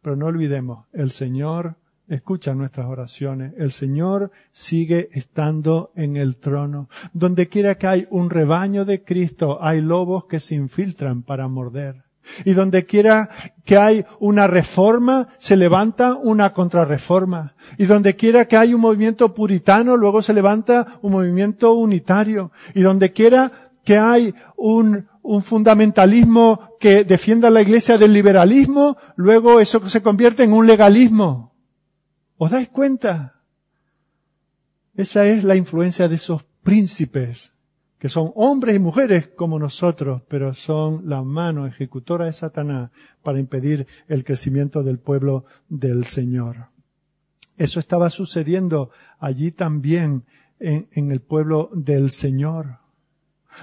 [0.00, 1.76] Pero no olvidemos, el Señor
[2.08, 3.54] escucha nuestras oraciones.
[3.56, 6.88] El Señor sigue estando en el trono.
[7.12, 12.04] Donde quiera que hay un rebaño de Cristo, hay lobos que se infiltran para morder.
[12.44, 13.30] Y donde quiera
[13.64, 17.54] que hay una reforma, se levanta una contrarreforma.
[17.78, 22.52] Y donde quiera que hay un movimiento puritano, luego se levanta un movimiento unitario.
[22.74, 29.60] Y donde quiera que hay un, un fundamentalismo que defienda la iglesia del liberalismo, luego
[29.60, 31.54] eso se convierte en un legalismo.
[32.36, 33.40] ¿Os dais cuenta?
[34.94, 37.52] Esa es la influencia de esos príncipes
[38.02, 42.90] que son hombres y mujeres como nosotros, pero son la mano ejecutora de Satanás
[43.22, 46.70] para impedir el crecimiento del pueblo del Señor.
[47.56, 48.90] Eso estaba sucediendo
[49.20, 50.24] allí también
[50.58, 52.78] en, el pueblo del Señor.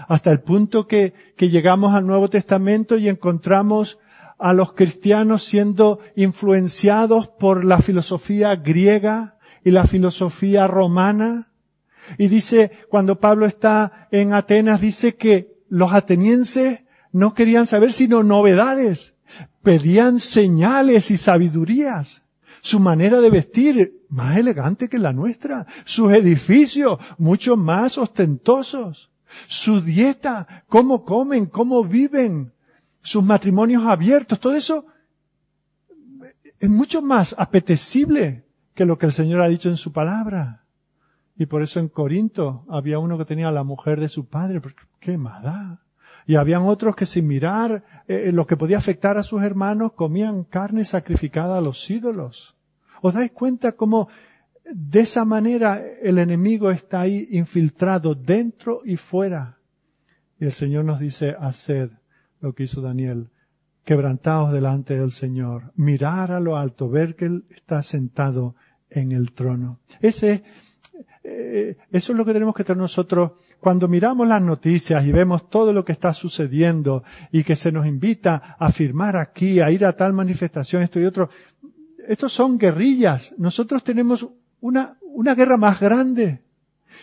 [0.08, 4.00] Hasta el punto que llegamos al Nuevo Testamento y encontramos
[4.38, 11.49] a los cristianos siendo influenciados por la filosofía griega y la filosofía romana,
[12.18, 18.24] y dice, cuando Pablo está en Atenas, dice que los atenienses no querían saber sino
[18.24, 19.16] novedades.
[19.64, 22.24] Pedían señales y sabidurías.
[22.62, 25.66] Su manera de vestir, más elegante que la nuestra.
[25.86, 29.12] Sus edificios, mucho más ostentosos.
[29.48, 32.54] Su dieta, cómo comen, cómo viven.
[33.02, 34.86] Sus matrimonios abiertos, todo eso
[36.60, 40.59] es mucho más apetecible que lo que el Señor ha dicho en su palabra.
[41.40, 44.62] Y por eso en Corinto había uno que tenía la mujer de su padre.
[45.00, 45.82] ¿Qué más da?
[46.28, 49.94] Y habían otros que sin mirar eh, eh, lo que podía afectar a sus hermanos
[49.94, 52.58] comían carne sacrificada a los ídolos.
[53.02, 54.10] ¿Os dais cuenta cómo
[54.70, 59.60] de esa manera el enemigo está ahí infiltrado dentro y fuera?
[60.42, 61.92] Y el Señor nos dice, haced
[62.42, 63.30] lo que hizo Daniel,
[63.86, 68.56] quebrantaos delante del Señor, mirar a lo alto, ver que Él está sentado
[68.90, 69.80] en el trono.
[70.02, 70.44] Ese
[71.42, 75.50] eh, eso es lo que tenemos que tener nosotros cuando miramos las noticias y vemos
[75.50, 79.86] todo lo que está sucediendo y que se nos invita a firmar aquí, a ir
[79.86, 81.30] a tal manifestación, esto y otro.
[82.06, 83.34] Estos son guerrillas.
[83.38, 84.28] Nosotros tenemos
[84.60, 86.44] una, una guerra más grande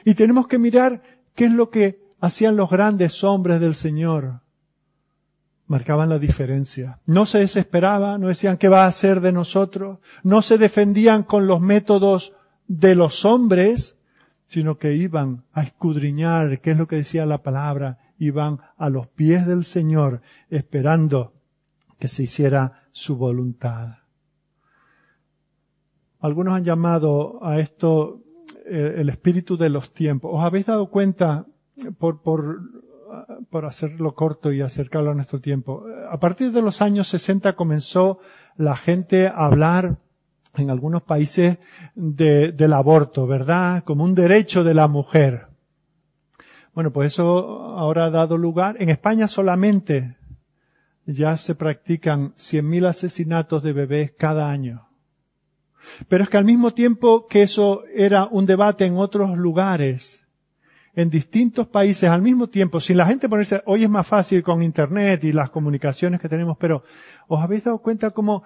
[0.05, 1.03] y tenemos que mirar
[1.35, 4.41] qué es lo que hacían los grandes hombres del Señor.
[5.67, 7.01] Marcaban la diferencia.
[7.07, 11.47] No se desesperaban, no decían qué va a hacer de nosotros, no se defendían con
[11.47, 12.35] los métodos
[12.69, 13.96] de los hombres,
[14.47, 19.09] sino que iban a escudriñar qué es lo que decía la palabra, iban a los
[19.09, 21.35] pies del Señor esperando
[21.99, 23.99] que se hiciera su voluntad.
[26.21, 28.23] Algunos han llamado a esto
[28.67, 30.31] eh, el espíritu de los tiempos.
[30.35, 31.47] ¿Os habéis dado cuenta,
[31.99, 32.61] por, por,
[33.51, 38.19] por hacerlo corto y acercarlo a nuestro tiempo, a partir de los años 60 comenzó
[38.57, 39.99] la gente a hablar
[40.59, 41.59] en algunos países
[41.95, 43.85] de, del aborto, ¿verdad?
[43.85, 45.47] Como un derecho de la mujer.
[46.75, 48.77] Bueno, pues eso ahora ha dado lugar.
[48.79, 50.17] En España solamente
[51.07, 54.89] ya se practican 100.000 asesinatos de bebés cada año.
[56.09, 60.27] Pero es que al mismo tiempo que eso era un debate en otros lugares,
[60.95, 64.63] en distintos países al mismo tiempo, sin la gente ponerse, hoy es más fácil con
[64.63, 66.85] internet y las comunicaciones que tenemos, pero
[67.29, 68.43] ¿os habéis dado cuenta cómo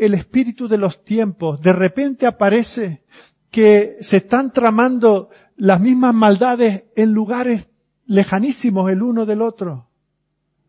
[0.00, 3.04] el espíritu de los tiempos de repente aparece
[3.50, 7.68] que se están tramando las mismas maldades en lugares
[8.06, 9.90] lejanísimos el uno del otro?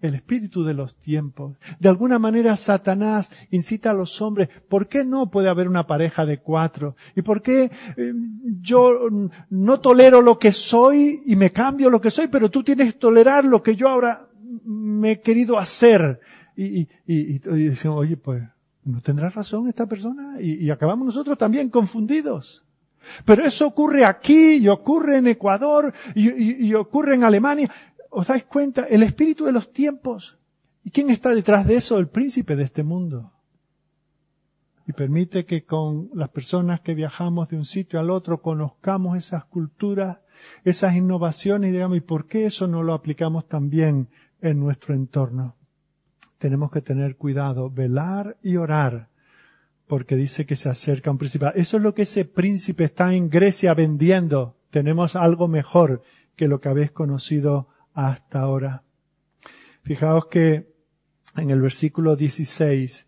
[0.01, 1.57] el espíritu de los tiempos.
[1.79, 6.25] De alguna manera Satanás incita a los hombres, ¿por qué no puede haber una pareja
[6.25, 6.95] de cuatro?
[7.15, 8.13] ¿Y por qué eh,
[8.61, 9.09] yo
[9.49, 12.99] no tolero lo que soy y me cambio lo que soy, pero tú tienes que
[12.99, 14.27] tolerar lo que yo ahora
[14.65, 16.19] me he querido hacer?
[16.55, 18.43] Y, y, y, decimos, oye, pues,
[18.83, 20.41] ¿no tendrá razón esta persona?
[20.41, 22.65] Y, acabamos nosotros también confundidos.
[23.25, 27.69] Pero eso ocurre aquí y ocurre en Ecuador y ocurre en Alemania.
[28.11, 28.83] ¿Os dais cuenta?
[28.83, 30.37] El espíritu de los tiempos.
[30.83, 31.97] ¿Y quién está detrás de eso?
[31.97, 33.31] El príncipe de este mundo.
[34.87, 39.45] Y permite que con las personas que viajamos de un sitio al otro conozcamos esas
[39.45, 40.19] culturas,
[40.63, 44.09] esas innovaciones y digamos, ¿y por qué eso no lo aplicamos también
[44.41, 45.55] en nuestro entorno?
[46.41, 49.09] Tenemos que tener cuidado, velar y orar,
[49.85, 51.51] porque dice que se acerca un príncipe.
[51.53, 54.57] Eso es lo que ese príncipe está en Grecia vendiendo.
[54.71, 56.01] Tenemos algo mejor
[56.35, 58.81] que lo que habéis conocido hasta ahora.
[59.83, 60.73] Fijaos que
[61.37, 63.05] en el versículo 16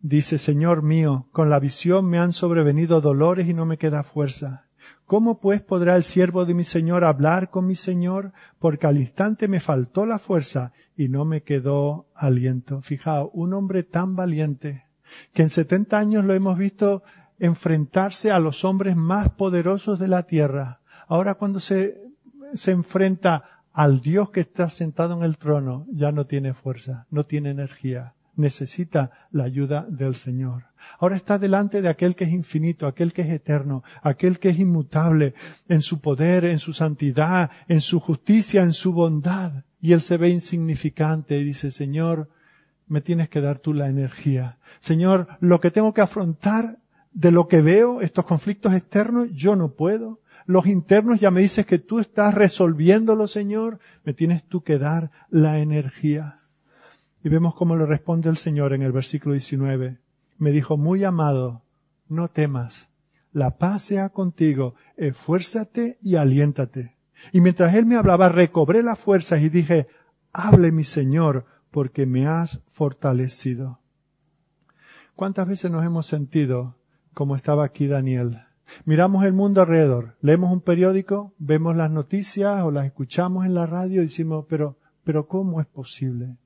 [0.00, 4.66] dice, Señor mío, con la visión me han sobrevenido dolores y no me queda fuerza.
[5.06, 8.32] ¿Cómo pues podrá el siervo de mi Señor hablar con mi Señor?
[8.58, 12.80] Porque al instante me faltó la fuerza y no me quedó aliento.
[12.82, 14.84] Fijaos, un hombre tan valiente
[15.32, 17.02] que en setenta años lo hemos visto
[17.38, 20.80] enfrentarse a los hombres más poderosos de la tierra.
[21.08, 22.00] Ahora cuando se,
[22.54, 27.26] se enfrenta al Dios que está sentado en el trono ya no tiene fuerza, no
[27.26, 30.66] tiene energía, necesita la ayuda del Señor.
[30.98, 34.58] Ahora está delante de aquel que es infinito, aquel que es eterno, aquel que es
[34.58, 35.34] inmutable
[35.68, 39.64] en su poder, en su santidad, en su justicia, en su bondad.
[39.84, 42.30] Y él se ve insignificante y dice, Señor,
[42.86, 44.56] me tienes que dar tú la energía.
[44.80, 46.78] Señor, lo que tengo que afrontar
[47.12, 51.66] de lo que veo, estos conflictos externos, yo no puedo los internos, ya me dices
[51.66, 56.40] que tú estás resolviéndolo, Señor, me tienes tú que dar la energía.
[57.22, 59.98] Y vemos cómo le responde el Señor en el versículo 19.
[60.38, 61.60] Me dijo, muy amado,
[62.08, 62.88] no temas,
[63.32, 66.93] la paz sea contigo, esfuérzate y aliéntate.
[67.32, 69.86] Y mientras él me hablaba, recobré las fuerzas y dije,
[70.32, 73.80] hable mi Señor, porque me has fortalecido.
[75.16, 76.76] ¿Cuántas veces nos hemos sentido
[77.12, 78.42] como estaba aquí Daniel?
[78.84, 83.66] Miramos el mundo alrededor, leemos un periódico, vemos las noticias o las escuchamos en la
[83.66, 86.36] radio y decimos, pero, pero ¿cómo es posible?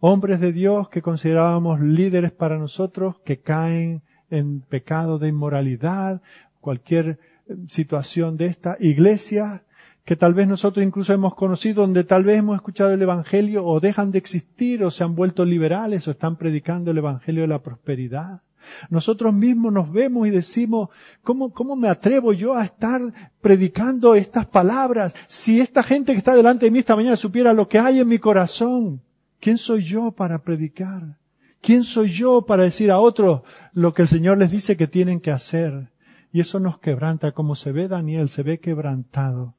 [0.00, 6.20] Hombres de Dios que considerábamos líderes para nosotros, que caen en pecado de inmoralidad,
[6.60, 9.62] cualquier eh, situación de esta, iglesias
[10.04, 13.80] que tal vez nosotros incluso hemos conocido, donde tal vez hemos escuchado el Evangelio o
[13.80, 17.62] dejan de existir o se han vuelto liberales o están predicando el Evangelio de la
[17.62, 18.42] prosperidad.
[18.90, 20.88] Nosotros mismos nos vemos y decimos,
[21.22, 23.00] ¿cómo, ¿cómo me atrevo yo a estar
[23.40, 25.14] predicando estas palabras?
[25.26, 28.08] Si esta gente que está delante de mí esta mañana supiera lo que hay en
[28.08, 29.02] mi corazón,
[29.40, 31.18] ¿quién soy yo para predicar?
[31.60, 35.20] ¿Quién soy yo para decir a otros lo que el Señor les dice que tienen
[35.20, 35.90] que hacer?
[36.30, 39.54] Y eso nos quebranta, como se ve Daniel, se ve quebrantado.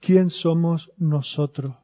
[0.00, 1.76] ¿Quién somos nosotros?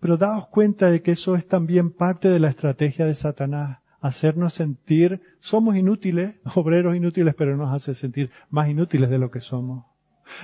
[0.00, 4.54] Pero daos cuenta de que eso es también parte de la estrategia de Satanás hacernos
[4.54, 9.84] sentir, somos inútiles, obreros inútiles, pero nos hace sentir más inútiles de lo que somos.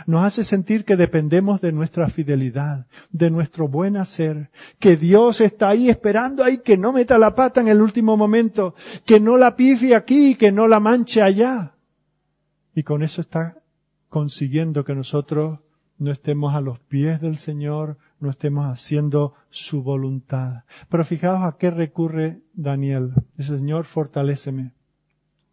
[0.07, 5.69] Nos hace sentir que dependemos de nuestra fidelidad, de nuestro buen hacer, que Dios está
[5.69, 8.75] ahí esperando ahí que no meta la pata en el último momento,
[9.05, 11.75] que no la pifie aquí, que no la manche allá.
[12.75, 13.59] Y con eso está
[14.09, 15.61] consiguiendo que nosotros
[15.99, 20.65] no estemos a los pies del Señor, no estemos haciendo su voluntad.
[20.89, 23.13] Pero fijaos a qué recurre Daniel.
[23.37, 24.73] Dice, Señor, fortaléceme,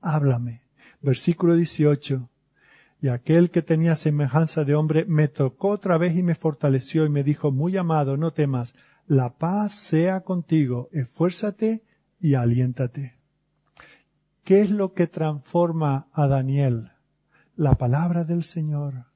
[0.02, 0.64] háblame.
[1.02, 2.30] Versículo 18.
[3.02, 7.10] Y aquel que tenía semejanza de hombre me tocó otra vez y me fortaleció y
[7.10, 8.76] me dijo, muy amado, no temas,
[9.08, 11.84] la paz sea contigo, esfuérzate
[12.20, 13.16] y aliéntate.
[14.44, 16.92] ¿Qué es lo que transforma a Daniel?
[17.56, 19.11] La palabra del Señor.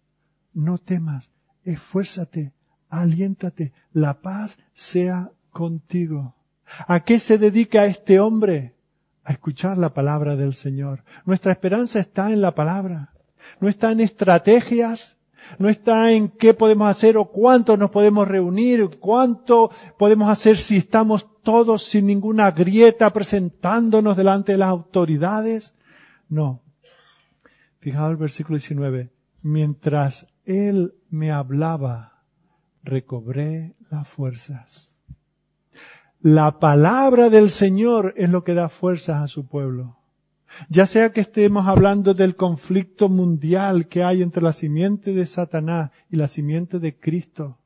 [0.56, 1.30] No temas,
[1.66, 2.54] esfuérzate,
[2.90, 6.34] aliéntate, la paz sea contigo.
[6.88, 8.74] ¿A qué se dedica este hombre?
[9.26, 11.04] A escuchar la palabra del Señor.
[11.26, 13.14] Nuestra esperanza está en la palabra.
[13.60, 15.18] No está en estrategias,
[15.60, 20.78] no está en qué podemos hacer o cuánto nos podemos reunir, cuánto podemos hacer si
[20.78, 25.76] estamos todos sin ninguna grieta presentándonos delante de las autoridades.
[26.30, 26.64] No.
[27.80, 29.12] Fijaos el versículo 19.
[29.42, 32.24] Mientras él me hablaba,
[32.84, 34.92] recobré las fuerzas.
[36.22, 39.98] La palabra del Señor es lo que da fuerzas a su pueblo.
[40.70, 45.92] Ya sea que estemos hablando del conflicto mundial que hay entre la simiente de Satanás
[46.10, 47.60] y la simiente de Cristo,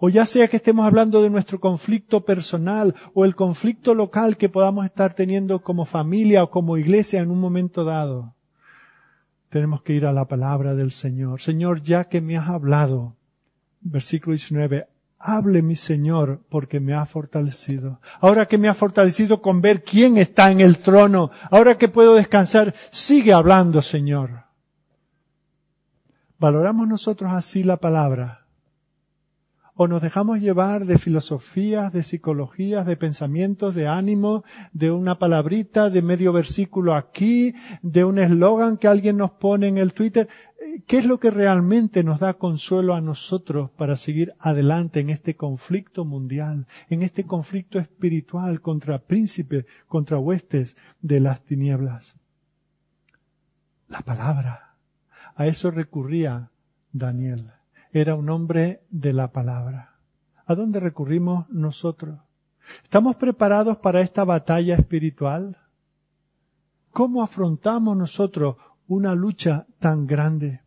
[0.00, 4.48] o ya sea que estemos hablando de nuestro conflicto personal o el conflicto local que
[4.48, 8.34] podamos estar teniendo como familia o como iglesia en un momento dado,
[9.48, 11.40] tenemos que ir a la palabra del Señor.
[11.40, 13.16] Señor, ya que me has hablado,
[13.80, 14.88] versículo 19,
[15.18, 18.00] hable mi Señor porque me ha fortalecido.
[18.20, 22.14] Ahora que me ha fortalecido con ver quién está en el trono, ahora que puedo
[22.14, 24.44] descansar, sigue hablando, Señor.
[26.38, 28.37] ¿Valoramos nosotros así la palabra?
[29.80, 34.42] O nos dejamos llevar de filosofías, de psicologías, de pensamientos, de ánimo,
[34.72, 39.78] de una palabrita, de medio versículo aquí, de un eslogan que alguien nos pone en
[39.78, 40.28] el Twitter.
[40.88, 45.36] ¿Qué es lo que realmente nos da consuelo a nosotros para seguir adelante en este
[45.36, 52.16] conflicto mundial, en este conflicto espiritual contra príncipes, contra huestes de las tinieblas?
[53.86, 54.74] La palabra.
[55.36, 56.50] A eso recurría
[56.90, 57.52] Daniel
[57.92, 59.96] era un hombre de la palabra.
[60.46, 62.18] ¿A dónde recurrimos nosotros?
[62.82, 65.56] ¿Estamos preparados para esta batalla espiritual?
[66.90, 68.56] ¿Cómo afrontamos nosotros
[68.86, 70.62] una lucha tan grande?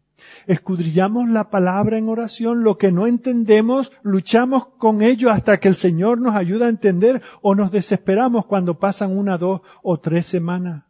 [0.45, 5.75] Escudrillamos la palabra en oración, lo que no entendemos, luchamos con ello hasta que el
[5.75, 10.83] Señor nos ayuda a entender o nos desesperamos cuando pasan una, dos o tres semanas.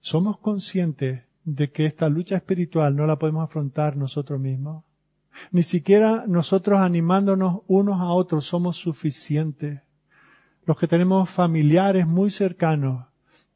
[0.00, 4.84] ¿Somos conscientes de que esta lucha espiritual no la podemos afrontar nosotros mismos?
[5.50, 9.82] Ni siquiera nosotros animándonos unos a otros somos suficientes.
[10.64, 13.06] Los que tenemos familiares muy cercanos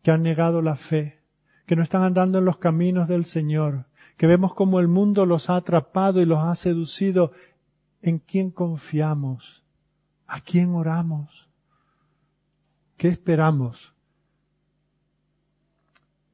[0.02, 1.22] que han negado la fe,
[1.66, 3.86] que no están andando en los caminos del Señor,
[4.16, 7.32] que vemos como el mundo los ha atrapado y los ha seducido,
[8.02, 9.64] ¿en quién confiamos?
[10.26, 11.48] ¿A quién oramos?
[12.96, 13.94] ¿Qué esperamos?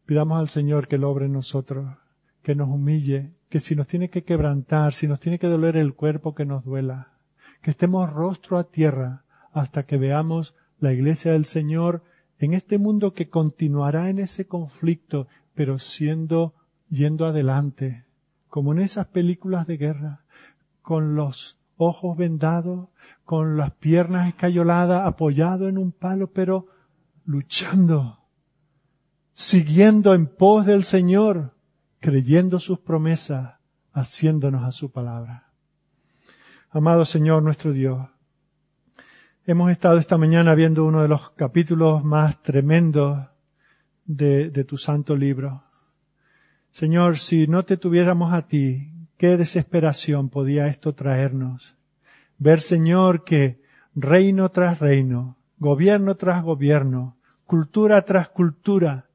[0.07, 1.97] Pidamos al Señor que lo obre en nosotros,
[2.43, 5.95] que nos humille, que si nos tiene que quebrantar, si nos tiene que doler el
[5.95, 7.13] cuerpo, que nos duela,
[7.61, 12.03] que estemos rostro a tierra hasta que veamos la iglesia del Señor
[12.39, 16.55] en este mundo que continuará en ese conflicto, pero siendo,
[16.89, 18.05] yendo adelante,
[18.49, 20.25] como en esas películas de guerra,
[20.83, 22.89] con los ojos vendados,
[23.25, 26.67] con las piernas escayoladas, apoyado en un palo, pero
[27.25, 28.19] luchando,
[29.33, 31.55] siguiendo en pos del Señor,
[32.03, 33.55] creyendo sus promesas,
[33.93, 35.53] haciéndonos a su palabra.
[36.69, 38.09] Amado Señor nuestro Dios,
[39.47, 43.29] hemos estado esta mañana viendo uno de los capítulos más tremendos
[44.05, 45.63] de, de tu santo libro.
[46.73, 51.77] Señor, si no te tuviéramos a ti, qué desesperación podía esto traernos.
[52.37, 53.63] Ver, Señor, que
[53.95, 57.17] reino tras reino, gobierno tras gobierno,
[57.47, 59.09] cultura tras cultura,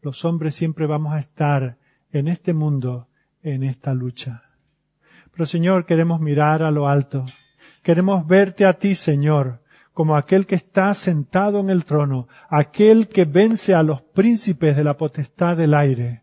[0.00, 1.78] los hombres siempre vamos a estar
[2.12, 3.08] en este mundo,
[3.42, 4.42] en esta lucha.
[5.32, 7.24] Pero Señor, queremos mirar a lo alto.
[7.82, 9.62] Queremos verte a ti, Señor,
[9.92, 14.84] como aquel que está sentado en el trono, aquel que vence a los príncipes de
[14.84, 16.22] la potestad del aire,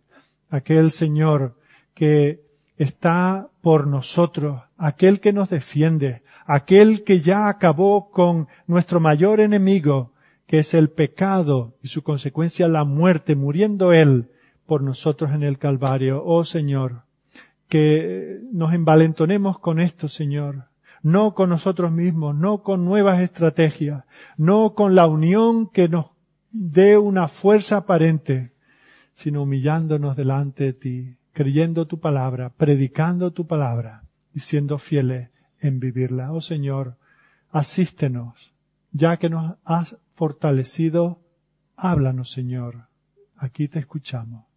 [0.49, 1.57] aquel Señor
[1.93, 2.41] que
[2.77, 10.13] está por nosotros, aquel que nos defiende, aquel que ya acabó con nuestro mayor enemigo,
[10.47, 14.29] que es el pecado y su consecuencia la muerte, muriendo Él
[14.69, 16.23] por nosotros en el Calvario.
[16.23, 17.01] Oh Señor,
[17.67, 20.65] que nos envalentonemos con esto, Señor.
[21.01, 24.03] No con nosotros mismos, no con nuevas estrategias,
[24.37, 26.11] no con la unión que nos
[26.51, 28.53] dé una fuerza aparente,
[29.11, 34.03] sino humillándonos delante de ti, creyendo tu palabra, predicando tu palabra
[34.35, 36.31] y siendo fieles en vivirla.
[36.31, 36.95] Oh Señor,
[37.49, 38.53] asístenos,
[38.91, 41.23] ya que nos has fortalecido,
[41.75, 42.87] háblanos, Señor.
[43.35, 44.48] Aquí te escuchamos.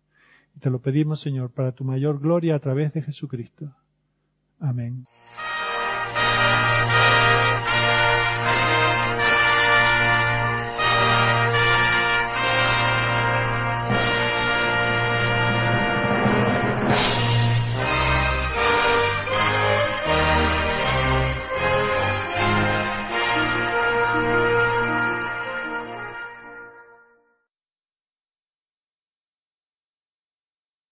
[0.62, 3.74] Te lo pedimos, Señor, para tu mayor gloria a través de Jesucristo.
[4.60, 5.02] Amén.